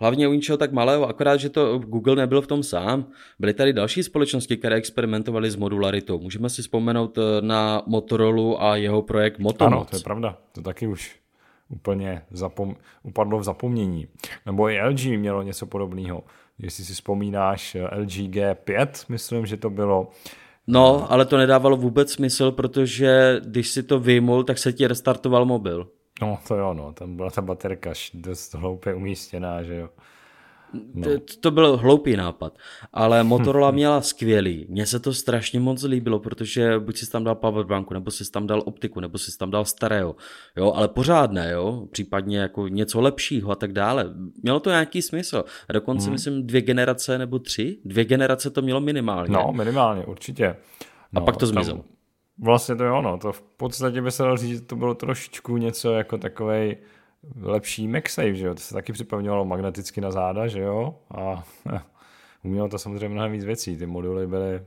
Hlavně 0.00 0.28
u 0.28 0.32
něčeho 0.32 0.58
tak 0.58 0.72
malého, 0.72 1.08
akorát, 1.08 1.36
že 1.36 1.50
to 1.50 1.78
Google 1.78 2.16
nebyl 2.16 2.40
v 2.40 2.46
tom 2.46 2.62
sám. 2.62 3.06
Byly 3.38 3.54
tady 3.54 3.72
další 3.72 4.02
společnosti, 4.02 4.56
které 4.56 4.76
experimentovaly 4.76 5.50
s 5.50 5.56
modularitou. 5.56 6.18
Můžeme 6.18 6.48
si 6.48 6.62
vzpomenout 6.62 7.18
eh, 7.18 7.22
na 7.40 7.82
Motorola 7.86 8.58
a 8.58 8.76
jeho 8.76 9.02
projekt 9.02 9.38
Motomoc. 9.38 9.72
Ano, 9.72 9.84
to 9.84 9.96
je 9.96 10.02
pravda. 10.02 10.38
To 10.52 10.62
taky 10.62 10.86
už 10.86 11.21
úplně 11.72 12.22
zapom- 12.32 12.76
upadlo 13.02 13.38
v 13.38 13.44
zapomnění. 13.44 14.06
Nebo 14.46 14.68
i 14.70 14.80
LG 14.80 15.04
mělo 15.04 15.42
něco 15.42 15.66
podobného. 15.66 16.22
Jestli 16.58 16.84
si 16.84 16.92
vzpomínáš 16.94 17.74
eh, 17.74 17.96
LG 17.98 18.10
G5, 18.10 18.88
myslím, 19.08 19.46
že 19.46 19.56
to 19.56 19.70
bylo, 19.70 20.08
No, 20.66 21.12
ale 21.12 21.24
to 21.24 21.36
nedávalo 21.36 21.76
vůbec 21.76 22.12
smysl, 22.12 22.50
protože 22.52 23.40
když 23.44 23.68
si 23.68 23.82
to 23.82 23.98
vyjmul, 24.00 24.44
tak 24.44 24.58
se 24.58 24.72
ti 24.72 24.86
restartoval 24.86 25.44
mobil. 25.44 25.88
No, 26.20 26.38
to 26.48 26.56
jo, 26.56 26.74
no, 26.74 26.92
tam 26.92 27.16
byla 27.16 27.30
ta 27.30 27.42
baterka 27.42 27.92
dost 28.14 28.54
hloupě 28.54 28.94
umístěná, 28.94 29.62
že 29.62 29.74
jo. 29.74 29.88
No. 30.94 31.02
To, 31.04 31.10
to 31.40 31.50
byl 31.50 31.76
hloupý 31.76 32.16
nápad, 32.16 32.58
ale 32.92 33.24
Motorola 33.24 33.70
měla 33.82 34.00
skvělý. 34.00 34.66
Mně 34.68 34.86
se 34.86 35.00
to 35.00 35.14
strašně 35.14 35.60
moc 35.60 35.82
líbilo, 35.82 36.18
protože 36.18 36.78
buď 36.78 36.96
si 36.96 37.10
tam 37.10 37.24
dal 37.24 37.34
powerbanku, 37.34 37.94
nebo 37.94 38.10
si 38.10 38.30
tam 38.30 38.46
dal 38.46 38.62
optiku, 38.66 39.00
nebo 39.00 39.18
si 39.18 39.38
tam 39.38 39.50
dal 39.50 39.64
stereo, 39.64 40.16
jo, 40.56 40.72
ale 40.72 40.88
pořádné, 40.88 41.50
jo, 41.52 41.86
případně 41.90 42.38
jako 42.38 42.68
něco 42.68 43.00
lepšího 43.00 43.50
a 43.50 43.54
tak 43.54 43.72
dále. 43.72 44.14
Mělo 44.42 44.60
to 44.60 44.70
nějaký 44.70 45.02
smysl. 45.02 45.44
A 45.68 45.72
dokonce 45.72 46.04
hmm. 46.04 46.12
myslím 46.12 46.46
dvě 46.46 46.62
generace 46.62 47.18
nebo 47.18 47.38
tři, 47.38 47.78
dvě 47.84 48.04
generace 48.04 48.50
to 48.50 48.62
mělo 48.62 48.80
minimálně. 48.80 49.32
No, 49.32 49.52
minimálně, 49.52 50.04
určitě. 50.04 50.56
No, 51.12 51.22
a 51.22 51.24
pak 51.24 51.36
to 51.36 51.46
zmizelo. 51.46 51.78
Tam, 51.78 51.86
vlastně 52.38 52.76
to 52.76 52.84
je 52.84 52.90
ono, 52.90 53.18
to 53.18 53.32
v 53.32 53.42
podstatě 53.42 54.02
by 54.02 54.10
se 54.10 54.22
dalo 54.22 54.36
říct, 54.36 54.58
že 54.58 54.60
to 54.60 54.76
bylo 54.76 54.94
trošičku 54.94 55.56
něco 55.56 55.92
jako 55.92 56.18
takovej 56.18 56.76
lepší 57.40 57.88
MagSafe, 57.88 58.34
že 58.34 58.46
jo, 58.46 58.54
to 58.54 58.60
se 58.60 58.74
taky 58.74 58.92
připevňovalo 58.92 59.44
magneticky 59.44 60.00
na 60.00 60.10
záda, 60.10 60.46
že 60.46 60.60
jo, 60.60 60.98
a 61.10 61.44
umělo 62.44 62.68
to 62.68 62.78
samozřejmě 62.78 63.08
mnohem 63.08 63.32
víc 63.32 63.44
věcí, 63.44 63.76
ty 63.76 63.86
moduly 63.86 64.26
byly 64.26 64.62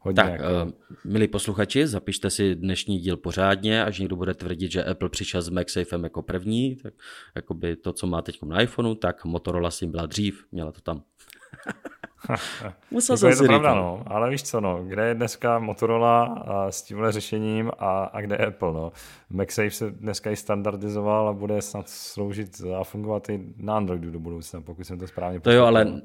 hodně 0.00 0.22
tak, 0.22 0.32
jako... 0.32 0.44
uh, 0.44 0.70
milí 1.04 1.28
posluchači, 1.28 1.86
zapište 1.86 2.30
si 2.30 2.54
dnešní 2.54 2.98
díl 2.98 3.16
pořádně, 3.16 3.84
až 3.84 3.98
někdo 3.98 4.16
bude 4.16 4.34
tvrdit, 4.34 4.72
že 4.72 4.84
Apple 4.84 5.08
přišel 5.08 5.42
s 5.42 5.48
MagSafem 5.48 6.04
jako 6.04 6.22
první, 6.22 6.76
tak 6.76 6.94
jakoby 7.36 7.76
to, 7.76 7.92
co 7.92 8.06
má 8.06 8.22
teď 8.22 8.42
na 8.42 8.60
iPhoneu, 8.60 8.94
tak 8.94 9.24
Motorola 9.24 9.70
s 9.70 9.78
tím 9.78 9.90
byla 9.90 10.06
dřív, 10.06 10.46
měla 10.52 10.72
to 10.72 10.80
tam. 10.80 11.02
Musel 12.90 13.14
jako 13.14 13.18
jsem 13.18 13.28
je 13.28 13.36
to 13.36 13.44
pravda, 13.44 13.74
no. 13.74 14.02
Ale 14.06 14.30
víš 14.30 14.42
co, 14.42 14.60
no, 14.60 14.84
kde 14.84 15.06
je 15.06 15.14
dneska 15.14 15.58
Motorola 15.58 16.24
a 16.24 16.70
s 16.70 16.82
tímhle 16.82 17.12
řešením 17.12 17.70
a, 17.78 18.04
a 18.04 18.20
kde 18.20 18.36
je 18.40 18.46
Apple, 18.46 18.72
no. 18.72 18.92
MagSafe 19.30 19.70
se 19.70 19.90
dneska 19.90 20.30
i 20.30 20.36
standardizoval 20.36 21.28
a 21.28 21.32
bude 21.32 21.62
snad 21.62 21.88
sloužit 21.88 22.60
a 22.80 22.84
fungovat 22.84 23.28
i 23.28 23.54
na 23.56 23.76
Androidu 23.76 24.10
do 24.10 24.18
budoucna, 24.18 24.60
pokud 24.60 24.84
jsem 24.84 24.98
to 24.98 25.06
správně 25.06 25.40
To 25.40 25.50
jo, 25.50 25.64
ale 25.64 26.00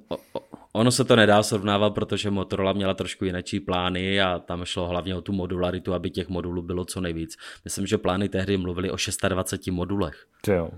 ono 0.73 0.91
se 0.91 1.03
to 1.03 1.15
nedá 1.15 1.43
srovnávat, 1.43 1.93
protože 1.93 2.31
Motorola 2.31 2.73
měla 2.73 2.93
trošku 2.93 3.25
jiné 3.25 3.41
plány 3.65 4.21
a 4.21 4.39
tam 4.39 4.65
šlo 4.65 4.87
hlavně 4.87 5.15
o 5.15 5.21
tu 5.21 5.33
modularitu, 5.33 5.93
aby 5.93 6.09
těch 6.09 6.29
modulů 6.29 6.61
bylo 6.61 6.85
co 6.85 7.01
nejvíc. 7.01 7.35
Myslím, 7.65 7.87
že 7.87 7.97
plány 7.97 8.29
tehdy 8.29 8.57
mluvili 8.57 8.91
o 8.91 8.97
26 9.29 9.67
modulech. 9.67 10.25
To 10.41 10.51
jo. 10.51 10.69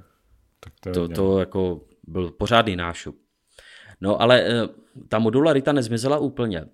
Tak 0.59 0.73
to, 0.79 0.91
to, 0.91 1.07
to 1.07 1.39
jako 1.39 1.81
byl 2.07 2.31
pořádný 2.31 2.75
nášup. 2.75 3.24
No 4.01 4.21
ale 4.21 4.41
eh, 4.41 4.67
ta 5.07 5.19
modularita 5.19 5.71
nezmizela 5.71 6.17
úplně. 6.17 6.65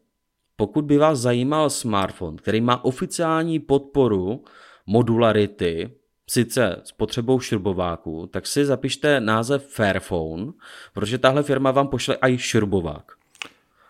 Pokud 0.55 0.85
by 0.85 0.97
vás 0.97 1.19
zajímal 1.19 1.69
smartphone, 1.69 2.37
který 2.37 2.61
má 2.61 2.83
oficiální 2.83 3.59
podporu 3.59 4.43
modularity, 4.85 5.91
sice 6.29 6.75
s 6.83 6.91
potřebou 6.91 7.39
šrubováku, 7.39 8.27
tak 8.31 8.47
si 8.47 8.65
zapište 8.65 9.19
název 9.19 9.67
Fairphone, 9.67 10.51
protože 10.93 11.17
tahle 11.17 11.43
firma 11.43 11.71
vám 11.71 11.87
pošle 11.87 12.17
i 12.21 12.37
šrubovák. 12.37 13.11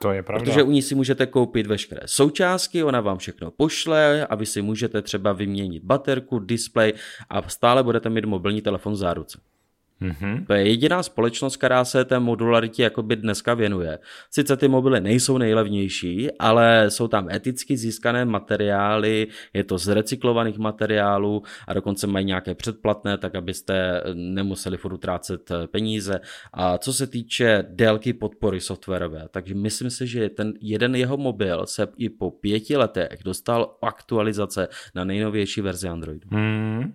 To 0.02 0.12
je 0.12 0.24
pravda. 0.24 0.46
Protože 0.46 0.63
u 0.63 0.72
ní 0.72 0.82
si 0.82 0.96
můžete 0.96 1.26
koupit 1.26 1.67
veškeré 1.67 2.02
součástky, 2.06 2.84
ona 2.84 3.02
vám 3.02 3.17
všechno 3.17 3.52
pošle 3.52 4.28
a 4.28 4.36
vy 4.36 4.46
si 4.46 4.62
můžete 4.62 5.02
třeba 5.02 5.34
vyměnit 5.34 5.84
baterku, 5.84 6.39
display 6.39 6.94
a 7.30 7.50
stále 7.50 7.84
budete 7.84 8.10
mít 8.10 8.26
mobilní 8.26 8.62
telefon 8.62 8.94
v 8.94 8.96
záruce. 8.96 9.39
Mm-hmm. 10.02 10.46
To 10.46 10.54
je 10.54 10.68
jediná 10.68 11.04
společnost, 11.04 11.58
která 11.58 11.86
se 11.86 12.06
té 12.06 12.20
modularitě 12.20 12.84
jakoby 12.84 13.16
dneska 13.16 13.54
věnuje. 13.54 14.00
Sice 14.32 14.58
ty 14.58 14.68
mobily 14.68 15.02
nejsou 15.02 15.38
nejlevnější, 15.38 16.30
ale 16.40 16.86
jsou 16.90 17.08
tam 17.08 17.30
eticky 17.30 17.78
získané 17.78 18.26
materiály, 18.26 19.28
je 19.54 19.64
to 19.64 19.78
z 19.78 19.88
recyklovaných 19.88 20.58
materiálů 20.58 21.44
a 21.68 21.74
dokonce 21.74 22.08
mají 22.08 22.26
nějaké 22.26 22.56
předplatné, 22.56 23.18
tak 23.18 23.36
abyste 23.36 24.04
nemuseli 24.14 24.78
furt 24.78 24.94
utrácet 24.94 25.52
peníze. 25.72 26.20
A 26.54 26.78
co 26.78 26.94
se 26.94 27.08
týče 27.08 27.66
délky 27.70 28.14
podpory 28.14 28.60
softwarové, 28.60 29.28
takže 29.32 29.56
myslím 29.56 29.90
si, 29.90 30.08
že 30.08 30.30
ten 30.30 30.54
jeden 30.62 30.96
jeho 30.96 31.18
mobil 31.18 31.66
se 31.66 31.88
i 31.98 32.10
po 32.10 32.32
pěti 32.32 32.78
letech 32.78 33.20
dostal 33.26 33.78
aktualizace 33.82 34.68
na 34.96 35.04
nejnovější 35.04 35.62
verzi 35.62 35.88
Androidu. 35.88 36.28
Mm. 36.32 36.94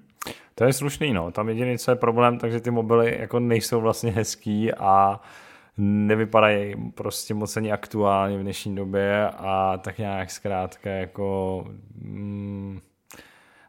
To 0.55 0.65
je 0.65 0.73
slušný, 0.73 1.12
no. 1.12 1.31
Tam 1.31 1.49
jediný, 1.49 1.79
co 1.79 1.91
je 1.91 1.97
problém, 1.97 2.39
takže 2.39 2.61
ty 2.61 2.71
mobily 2.71 3.17
jako 3.21 3.41
nejsou 3.41 3.81
vlastně 3.81 4.11
hezký 4.11 4.75
a 4.75 5.21
nevypadají 5.79 6.75
prostě 6.91 7.35
moc 7.35 7.57
ani 7.57 7.73
aktuálně 7.73 8.39
v 8.39 8.43
dnešní 8.43 8.77
době 8.77 9.29
a 9.29 9.79
tak 9.85 9.99
nějak 9.99 10.31
zkrátka 10.31 10.91
jako 10.91 11.65
mm, 11.95 12.81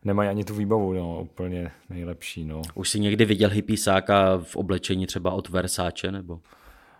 nemají 0.04 0.30
ani 0.30 0.44
tu 0.44 0.56
výbavu 0.56 0.94
no, 0.94 1.22
úplně 1.22 1.72
nejlepší. 1.90 2.44
No. 2.44 2.62
Už 2.76 2.90
jsi 2.90 3.00
někdy 3.00 3.26
viděl 3.26 3.50
hypísáka 3.50 4.38
v 4.44 4.56
oblečení 4.56 5.08
třeba 5.08 5.32
od 5.32 5.50
Versace 5.50 6.12
nebo? 6.12 6.40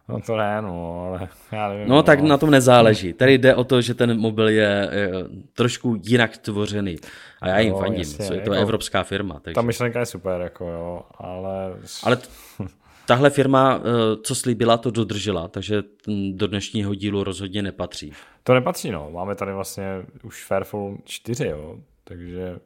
No 0.10 0.22
to 0.22 0.38
ne, 0.38 0.62
no, 0.62 1.06
ale 1.08 1.30
já 1.52 1.70
nevím. 1.70 1.88
No, 1.88 1.96
no 1.96 2.04
tak 2.04 2.20
na 2.20 2.38
tom 2.38 2.52
nezáleží. 2.52 3.14
Tady 3.14 3.38
jde 3.38 3.56
o 3.56 3.64
to, 3.64 3.82
že 3.82 3.94
ten 3.94 4.20
mobil 4.20 4.50
je, 4.50 4.90
je 4.92 5.12
trošku 5.54 6.02
jinak 6.04 6.38
tvořený. 6.38 6.96
A 7.42 7.48
já 7.48 7.60
jim 7.60 7.74
no, 7.74 7.80
fandím, 7.80 8.00
jasně, 8.00 8.26
je 8.26 8.30
to 8.30 8.54
jako, 8.54 8.62
evropská 8.62 9.04
firma. 9.04 9.40
Takže... 9.40 9.56
Ta 9.56 9.62
myšlenka 9.62 10.00
je 10.00 10.06
super, 10.06 10.42
jako 10.42 10.68
jo, 10.68 11.02
ale... 11.18 11.76
Ale 12.04 12.16
t- 12.16 12.28
tahle 13.06 13.30
firma, 13.30 13.80
eh, 13.80 14.18
co 14.24 14.36
slíbila, 14.36 14.78
to 14.78 14.92
dodržela, 14.92 15.48
takže 15.48 15.84
do 16.32 16.48
dnešního 16.48 16.96
dílu 16.96 17.24
rozhodně 17.24 17.62
nepatří. 17.62 18.14
To 18.44 18.54
nepatří, 18.54 18.92
no. 18.92 19.12
Máme 19.12 19.36
tady 19.36 19.54
vlastně 19.54 19.86
už 20.24 20.46
Fairphone 20.46 20.98
4, 21.06 21.48
jo, 21.48 21.78
takže 22.04 22.60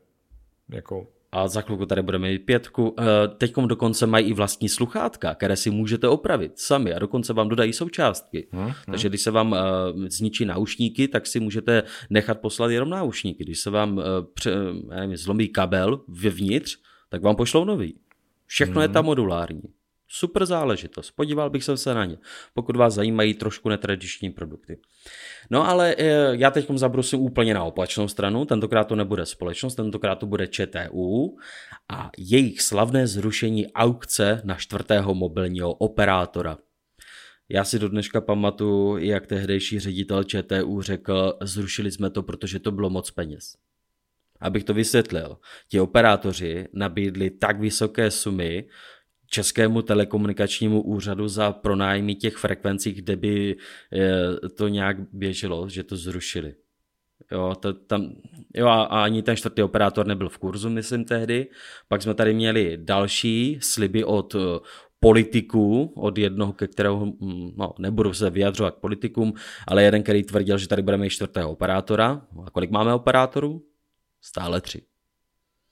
jako 0.70 1.08
a 1.32 1.48
za 1.48 1.62
chvilku 1.62 1.86
tady 1.86 2.02
budeme 2.02 2.30
mít 2.30 2.40
pětku. 2.40 2.96
Eh, 3.00 3.04
Teď 3.38 3.54
dokonce 3.66 4.08
mají 4.08 4.28
i 4.28 4.34
vlastní 4.34 4.70
sluchátka, 4.70 5.36
které 5.36 5.56
si 5.56 5.70
můžete 5.70 6.08
opravit 6.08 6.60
sami 6.60 6.94
a 6.94 7.00
dokonce 7.00 7.34
vám 7.34 7.50
dodají 7.50 7.74
součástky. 7.74 8.48
Hmm, 8.52 8.64
hmm. 8.64 8.74
Takže 8.86 9.10
když 9.10 9.22
se 9.22 9.32
vám 9.32 9.54
eh, 9.54 9.60
zničí 10.10 10.46
náušníky, 10.46 11.08
tak 11.08 11.28
si 11.28 11.40
můžete 11.40 11.84
nechat 12.10 12.40
poslat 12.40 12.72
jenom 12.72 12.90
náušníky. 12.90 13.44
Když 13.44 13.60
se 13.60 13.70
vám 13.70 14.00
eh, 14.00 14.50
nevím, 14.96 15.18
zlomí 15.18 15.48
kabel 15.48 16.02
vevnitř, 16.08 16.78
tak 17.10 17.22
vám 17.22 17.36
pošlou 17.36 17.66
nový. 17.66 17.96
Všechno 18.46 18.74
hmm. 18.74 18.82
je 18.82 18.88
tam 18.88 19.06
modulární. 19.06 19.62
Super 20.14 20.46
záležitost, 20.46 21.12
podíval 21.12 21.50
bych 21.50 21.64
se 21.64 21.94
na 21.94 22.06
ně, 22.06 22.18
pokud 22.54 22.76
vás 22.76 22.94
zajímají 22.94 23.34
trošku 23.34 23.70
netradiční 23.70 24.30
produkty. 24.30 24.80
No 25.50 25.68
ale 25.70 25.96
eh, 25.98 26.30
já 26.32 26.52
teď 26.52 26.72
zabrusím 26.76 27.20
úplně 27.20 27.54
na 27.54 27.64
opačnou 27.64 28.08
stranu, 28.08 28.46
tentokrát 28.46 28.84
to 28.84 28.96
nebude 28.96 29.26
společnost, 29.26 29.76
tentokrát 29.76 30.16
to 30.16 30.26
bude 30.26 30.48
ČTU 30.48 31.38
a 31.90 32.12
jejich 32.18 32.62
slavné 32.62 33.08
zrušení 33.08 33.74
aukce 33.74 34.42
na 34.44 34.56
čtvrtého 34.56 35.16
mobilního 35.16 35.74
operátora. 35.74 36.58
Já 37.50 37.64
si 37.64 37.80
do 37.80 37.90
dneška 37.90 38.22
pamatuju, 38.22 38.98
jak 38.98 39.28
tehdejší 39.28 39.80
ředitel 39.80 40.24
ČTU 40.24 40.82
řekl, 40.82 41.38
zrušili 41.42 41.92
jsme 41.92 42.10
to, 42.10 42.24
protože 42.24 42.60
to 42.60 42.72
bylo 42.72 42.90
moc 42.90 43.12
peněz. 43.12 43.56
Abych 44.42 44.64
to 44.64 44.74
vysvětlil, 44.74 45.38
ti 45.68 45.80
operátoři 45.80 46.68
nabídli 46.74 47.30
tak 47.30 47.60
vysoké 47.60 48.12
sumy, 48.12 48.66
Českému 49.34 49.82
telekomunikačnímu 49.82 50.82
úřadu 50.82 51.28
za 51.28 51.52
pronájmy 51.52 52.16
těch 52.16 52.36
frekvencí, 52.36 52.92
kde 52.94 53.16
by 53.16 53.56
eh, 53.94 54.50
to 54.50 54.68
nějak 54.68 54.98
běželo, 55.14 55.70
že 55.70 55.84
to 55.84 55.98
zrušili. 55.98 56.56
Jo, 57.32 57.56
to, 57.60 57.74
tam, 57.74 58.16
jo 58.56 58.68
a, 58.68 58.84
ani 58.84 59.24
ten 59.24 59.36
čtvrtý 59.36 59.64
operátor 59.64 60.08
nebyl 60.08 60.30
v 60.30 60.38
kurzu, 60.38 60.70
myslím 60.70 61.06
tehdy. 61.06 61.48
Pak 61.88 62.02
jsme 62.02 62.14
tady 62.14 62.34
měli 62.34 62.78
další 62.82 63.60
sliby 63.62 64.04
od 64.04 64.36
eh, 64.36 64.40
politiků, 65.00 65.94
od 65.96 66.18
jednoho, 66.18 66.54
ke 66.54 66.68
kterého, 66.68 67.06
hm, 67.06 67.52
no, 67.56 67.74
nebudu 67.80 68.14
se 68.14 68.30
vyjadřovat 68.30 68.76
k 68.76 68.80
politikům, 68.80 69.34
ale 69.68 69.84
jeden, 69.84 70.04
který 70.04 70.24
tvrdil, 70.24 70.58
že 70.58 70.68
tady 70.68 70.82
budeme 70.82 71.04
mít 71.04 71.10
čtvrtého 71.10 71.52
operátora. 71.52 72.28
A 72.46 72.52
kolik 72.52 72.72
máme 72.72 72.94
operátorů? 72.94 73.66
Stále 74.22 74.62
tři. 74.62 74.91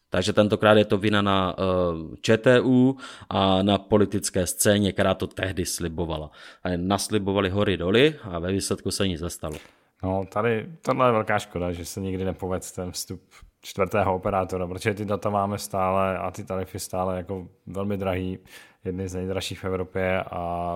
Takže 0.09 0.33
tentokrát 0.33 0.77
je 0.77 0.85
to 0.85 0.97
vina 0.97 1.21
na 1.21 1.55
uh, 1.57 2.15
ČTU 2.21 2.97
a 3.29 3.63
na 3.63 3.77
politické 3.77 4.47
scéně, 4.47 4.91
která 4.93 5.13
to 5.13 5.27
tehdy 5.27 5.65
slibovala. 5.65 6.31
A 6.63 6.69
naslibovali 6.77 7.49
hory 7.49 7.77
doly 7.77 8.15
a 8.23 8.39
ve 8.39 8.51
výsledku 8.51 8.91
se 8.91 9.07
nic 9.07 9.21
nestalo. 9.21 9.55
No, 10.03 10.25
tady 10.29 10.69
tohle 10.81 11.07
je 11.07 11.11
velká 11.11 11.39
škoda, 11.39 11.71
že 11.71 11.85
se 11.85 12.01
nikdy 12.01 12.25
nepovedl 12.25 12.65
ten 12.75 12.91
vstup 12.91 13.21
čtvrtého 13.61 14.15
operátora, 14.15 14.67
protože 14.67 14.93
ty 14.93 15.05
data 15.05 15.29
máme 15.29 15.57
stále 15.57 16.17
a 16.17 16.31
ty 16.31 16.43
tarify 16.43 16.79
stále 16.79 17.17
jako 17.17 17.47
velmi 17.67 17.97
drahý, 17.97 18.39
jedny 18.85 19.09
z 19.09 19.15
nejdražších 19.15 19.59
v 19.59 19.65
Evropě 19.65 20.23
a 20.23 20.75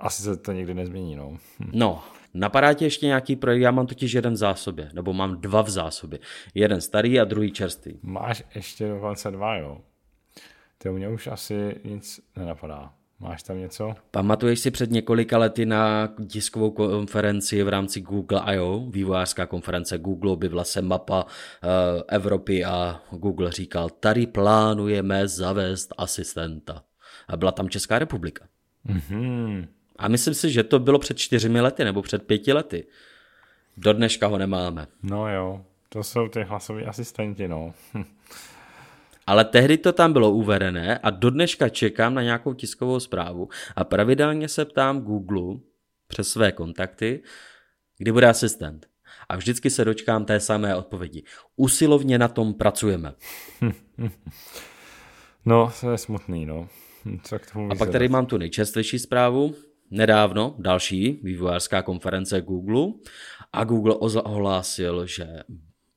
asi 0.00 0.22
se 0.22 0.36
to 0.36 0.52
nikdy 0.52 0.74
nezmění. 0.74 1.16
No, 1.16 1.36
no 1.72 2.02
Napadá 2.34 2.72
tě 2.72 2.84
ještě 2.84 3.06
nějaký 3.06 3.36
projekt? 3.36 3.62
Já 3.62 3.70
mám 3.70 3.86
totiž 3.86 4.12
jeden 4.12 4.32
v 4.32 4.36
zásobě, 4.36 4.90
nebo 4.92 5.12
mám 5.12 5.40
dva 5.40 5.62
v 5.62 5.70
zásobě. 5.70 6.18
Jeden 6.54 6.80
starý 6.80 7.20
a 7.20 7.24
druhý 7.24 7.52
čerstvý. 7.52 7.98
Máš 8.02 8.44
ještě 8.54 8.88
dokonce 8.88 9.30
dva, 9.30 9.56
jo? 9.56 9.78
Ty 10.78 10.88
mě 10.88 11.08
už 11.08 11.26
asi 11.26 11.80
nic 11.84 12.20
nenapadá. 12.36 12.92
Máš 13.22 13.42
tam 13.42 13.58
něco? 13.58 13.94
Pamatuješ 14.10 14.60
si 14.60 14.70
před 14.70 14.90
několika 14.90 15.38
lety 15.38 15.66
na 15.66 16.08
tiskovou 16.28 16.70
konferenci 16.70 17.62
v 17.62 17.68
rámci 17.68 18.00
Google 18.00 18.40
I.O., 18.40 18.86
vývojářská 18.90 19.46
konference 19.46 19.98
Google, 19.98 20.32
objevila 20.32 20.64
se 20.64 20.82
mapa 20.82 21.24
uh, 21.24 21.30
Evropy 22.08 22.64
a 22.64 23.00
Google 23.10 23.52
říkal, 23.52 23.90
tady 23.90 24.26
plánujeme 24.26 25.28
zavést 25.28 25.94
asistenta. 25.98 26.82
A 27.28 27.36
byla 27.36 27.52
tam 27.52 27.68
Česká 27.68 27.98
republika. 27.98 28.44
Mm-hmm. 28.86 29.66
A 29.96 30.08
myslím 30.08 30.34
si, 30.34 30.50
že 30.50 30.62
to 30.62 30.78
bylo 30.78 30.98
před 30.98 31.18
čtyřmi 31.18 31.60
lety 31.60 31.84
nebo 31.84 32.02
před 32.02 32.26
pěti 32.26 32.52
lety. 32.52 32.86
Do 33.76 33.92
dneška 33.92 34.26
ho 34.26 34.38
nemáme. 34.38 34.86
No 35.02 35.34
jo, 35.34 35.64
to 35.88 36.02
jsou 36.02 36.28
ty 36.28 36.42
hlasoví 36.42 36.84
asistenti, 36.84 37.48
no. 37.48 37.74
Ale 39.26 39.44
tehdy 39.44 39.78
to 39.78 39.92
tam 39.92 40.12
bylo 40.12 40.30
uvedené 40.30 40.98
a 40.98 41.10
do 41.10 41.30
dneška 41.30 41.68
čekám 41.68 42.14
na 42.14 42.22
nějakou 42.22 42.54
tiskovou 42.54 43.00
zprávu 43.00 43.48
a 43.76 43.84
pravidelně 43.84 44.48
se 44.48 44.64
ptám 44.64 45.00
Google 45.00 45.58
přes 46.06 46.28
své 46.28 46.52
kontakty, 46.52 47.22
kdy 47.98 48.12
bude 48.12 48.28
asistent. 48.28 48.86
A 49.28 49.36
vždycky 49.36 49.70
se 49.70 49.84
dočkám 49.84 50.24
té 50.24 50.40
samé 50.40 50.76
odpovědi. 50.76 51.22
Usilovně 51.56 52.18
na 52.18 52.28
tom 52.28 52.54
pracujeme. 52.54 53.14
No, 55.44 55.72
to 55.80 55.90
je 55.90 55.98
smutný, 55.98 56.46
no. 56.46 56.68
Co 57.22 57.38
k 57.38 57.52
tomu 57.52 57.72
a 57.72 57.74
pak 57.74 57.90
tady 57.90 58.08
mám 58.08 58.26
tu 58.26 58.36
nejčerstvější 58.36 58.98
zprávu 58.98 59.54
nedávno 59.92 60.54
další 60.58 61.20
vývojářská 61.22 61.82
konference 61.82 62.40
Google 62.40 62.92
a 63.52 63.64
Google 63.64 63.94
ohlásil, 63.94 65.06
že 65.06 65.26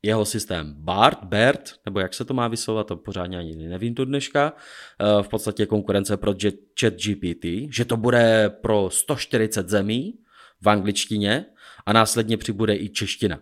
jeho 0.02 0.24
systém 0.24 0.74
BART, 0.78 1.24
BERT, 1.24 1.74
nebo 1.84 2.00
jak 2.00 2.14
se 2.14 2.24
to 2.24 2.34
má 2.34 2.48
vyslovovat, 2.48 2.86
to 2.86 2.96
pořádně 2.96 3.38
ani 3.38 3.68
nevím 3.68 3.94
to 3.94 4.04
dneška, 4.04 4.52
eh, 4.52 5.22
v 5.22 5.28
podstatě 5.28 5.66
konkurence 5.66 6.16
pro 6.16 6.34
ChatGPT, 6.80 7.46
že 7.70 7.84
to 7.84 7.96
bude 7.96 8.50
pro 8.62 8.90
140 8.90 9.68
zemí 9.68 10.18
v 10.60 10.68
angličtině 10.68 11.44
a 11.86 11.92
následně 11.92 12.36
přibude 12.36 12.76
i 12.76 12.88
čeština. 12.88 13.38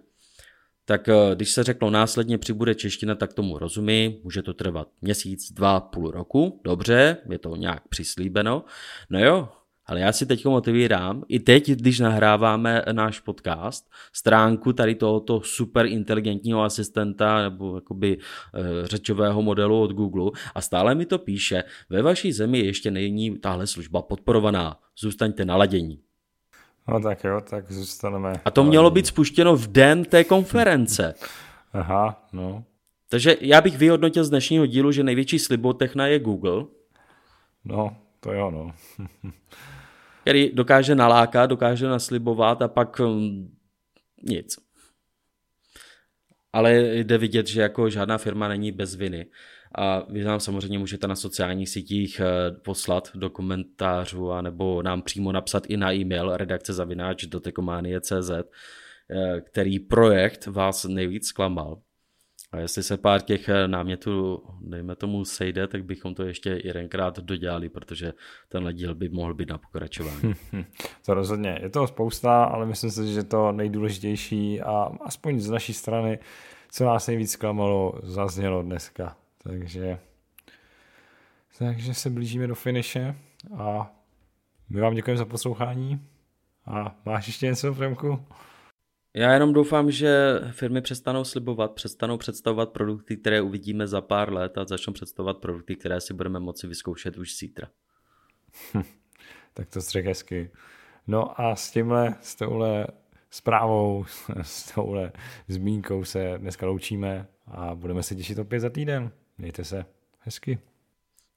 Tak 0.85 1.09
eh, 1.09 1.15
když 1.35 1.51
se 1.51 1.63
řeklo 1.65 1.91
následně 1.91 2.39
přibude 2.39 2.75
čeština, 2.75 3.15
tak 3.15 3.33
tomu 3.33 3.59
rozumí, 3.59 4.21
může 4.25 4.43
to 4.43 4.55
trvat 4.55 4.89
měsíc, 5.03 5.53
dva, 5.53 5.81
půl 5.81 6.11
roku, 6.11 6.61
dobře, 6.65 7.17
je 7.31 7.39
to 7.39 7.57
nějak 7.57 7.89
přislíbeno. 7.89 8.65
No 9.11 9.25
jo, 9.25 9.49
ale 9.87 10.01
já 10.01 10.13
si 10.13 10.27
teď 10.27 10.47
otevírám, 10.47 11.23
i 11.29 11.39
teď, 11.41 11.71
když 11.71 12.01
nahráváme 12.01 12.83
náš 12.93 13.21
podcast, 13.21 13.91
stránku 14.13 14.73
tady 14.73 14.95
tohoto 14.95 15.41
super 15.41 15.87
inteligentního 15.87 16.63
asistenta 16.63 17.43
nebo 17.43 17.75
jakoby 17.75 18.19
e, 18.19 18.87
řečového 18.87 19.43
modelu 19.43 19.81
od 19.81 19.93
Google 19.93 20.31
a 20.55 20.61
stále 20.61 20.95
mi 20.95 21.07
to 21.07 21.19
píše, 21.19 21.65
ve 21.91 22.03
vaší 22.03 22.33
zemi 22.33 22.59
ještě 22.59 22.91
není 22.91 23.39
tahle 23.39 23.67
služba 23.67 24.03
podporovaná, 24.03 24.77
zůstaňte 24.99 25.45
naladění. 25.45 26.01
No 26.89 27.01
tak 27.01 27.25
jo, 27.25 27.41
tak 27.51 27.73
zůstaneme. 27.73 28.33
A 28.45 28.51
to 28.51 28.65
mělo 28.65 28.91
být 28.91 29.07
spuštěno 29.07 29.57
v 29.57 29.67
den 29.67 30.05
té 30.05 30.25
konference. 30.25 31.15
Aha, 31.73 32.25
no. 32.33 32.65
Takže 33.09 33.37
já 33.41 33.61
bych 33.61 33.79
vyhodnotil 33.79 34.25
z 34.25 34.31
dnešního 34.31 34.67
dílu, 34.67 34.93
že 34.93 35.05
největší 35.05 35.39
slibotechna 35.39 36.07
je 36.07 36.19
Google. 36.19 36.65
No, 37.65 37.97
to 38.21 38.33
jo, 38.33 38.51
no. 38.51 38.75
který 40.25 40.51
dokáže 40.55 40.95
nalákat, 40.95 41.51
dokáže 41.51 41.87
naslibovat 41.87 42.63
a 42.63 42.69
pak 42.69 43.01
um, 43.01 43.57
nic. 44.23 44.57
Ale 46.53 46.75
jde 46.75 47.19
vidět, 47.19 47.47
že 47.47 47.61
jako 47.61 47.91
žádná 47.91 48.19
firma 48.19 48.49
není 48.49 48.73
bez 48.73 48.95
viny. 48.95 49.27
A 49.75 50.13
vy 50.13 50.25
nám 50.25 50.41
samozřejmě 50.41 50.79
můžete 50.79 51.07
na 51.07 51.17
sociálních 51.17 51.69
sítích 51.69 52.21
eh, 52.21 52.51
poslat 52.51 53.11
do 53.15 53.31
komentářů 53.31 54.33
a 54.33 54.43
nebo 54.43 54.83
nám 54.83 55.03
přímo 55.03 55.33
napsat 55.33 55.67
i 55.69 55.77
na 55.77 55.93
e-mail 55.93 56.37
redakce 56.37 56.73
zavináč 56.73 57.25
do 57.25 57.41
eh, 57.47 59.41
který 59.41 59.81
projekt 59.81 60.47
vás 60.47 60.85
nejvíc 60.85 61.27
zklamal. 61.27 61.83
A 62.55 62.59
jestli 62.59 62.83
se 62.83 62.97
pár 62.97 63.21
těch 63.21 63.49
eh, 63.49 63.69
námětů, 63.69 64.43
dejme 64.61 64.97
tomu, 64.97 65.25
sejde, 65.25 65.67
tak 65.67 65.85
bychom 65.85 66.15
to 66.15 66.23
ještě 66.23 66.61
jedenkrát 66.65 67.19
dodělali, 67.19 67.69
protože 67.69 68.13
tenhle 68.49 68.73
díl 68.73 68.95
by 68.95 69.09
mohl 69.09 69.35
být 69.35 69.49
na 69.49 69.59
pokračování. 69.59 70.35
to 71.07 71.15
rozhodně. 71.15 71.59
Je 71.63 71.71
toho 71.71 71.87
spousta, 71.87 72.45
ale 72.45 72.67
myslím 72.67 72.91
si, 72.91 73.13
že 73.13 73.23
to 73.23 73.53
nejdůležitější 73.53 74.63
a 74.63 74.91
aspoň 75.01 75.41
z 75.41 75.51
naší 75.51 75.73
strany, 75.73 76.19
co 76.71 76.85
nás 76.85 77.07
nejvíc 77.07 77.33
zklamalo, 77.33 78.01
zaznělo 78.03 78.63
dneska. 78.63 79.17
Takže, 79.43 79.99
takže 81.59 81.95
se 81.95 82.11
blížíme 82.11 82.47
do 82.47 82.55
finiše 82.55 83.15
a 83.57 83.93
my 84.71 84.81
vám 84.81 84.95
děkujeme 84.95 85.19
za 85.19 85.25
poslouchání. 85.25 86.01
A 86.67 86.97
máš 87.05 87.27
ještě 87.27 87.47
něco, 87.47 87.75
Fremku? 87.75 88.25
Já 89.17 89.33
jenom 89.33 89.53
doufám, 89.53 89.91
že 89.91 90.41
firmy 90.51 90.81
přestanou 90.81 91.25
slibovat, 91.25 91.73
přestanou 91.73 92.19
představovat 92.19 92.71
produkty, 92.71 93.17
které 93.17 93.41
uvidíme 93.41 93.87
za 93.87 94.01
pár 94.01 94.33
let 94.33 94.59
a 94.59 94.65
začnou 94.65 94.93
představovat 94.93 95.39
produkty, 95.39 95.77
které 95.77 96.01
si 96.01 96.15
budeme 96.15 96.41
moci 96.41 96.67
vyzkoušet 96.67 97.17
už 97.17 97.39
zítra. 97.39 97.69
Hm, 98.75 98.83
tak 99.55 99.69
to 99.69 99.81
řekl 99.81 100.09
hezky. 100.09 100.51
No 101.07 101.41
a 101.41 101.57
s 101.57 101.71
tímhle, 101.71 102.15
s 102.21 102.35
touhle 102.35 102.87
zprávou, 103.31 104.05
s 104.43 104.75
touhle 104.75 105.13
zmínkou 105.49 106.05
se 106.05 106.35
dneska 106.39 106.67
loučíme 106.67 107.27
a 107.47 107.75
budeme 107.75 108.03
se 108.03 108.15
těšit 108.15 108.39
opět 108.39 108.61
za 108.61 108.71
týden. 108.71 109.11
Mějte 109.39 109.65
se 109.65 109.85
hezky. 110.21 110.59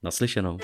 Naslyšenou. 0.03 0.57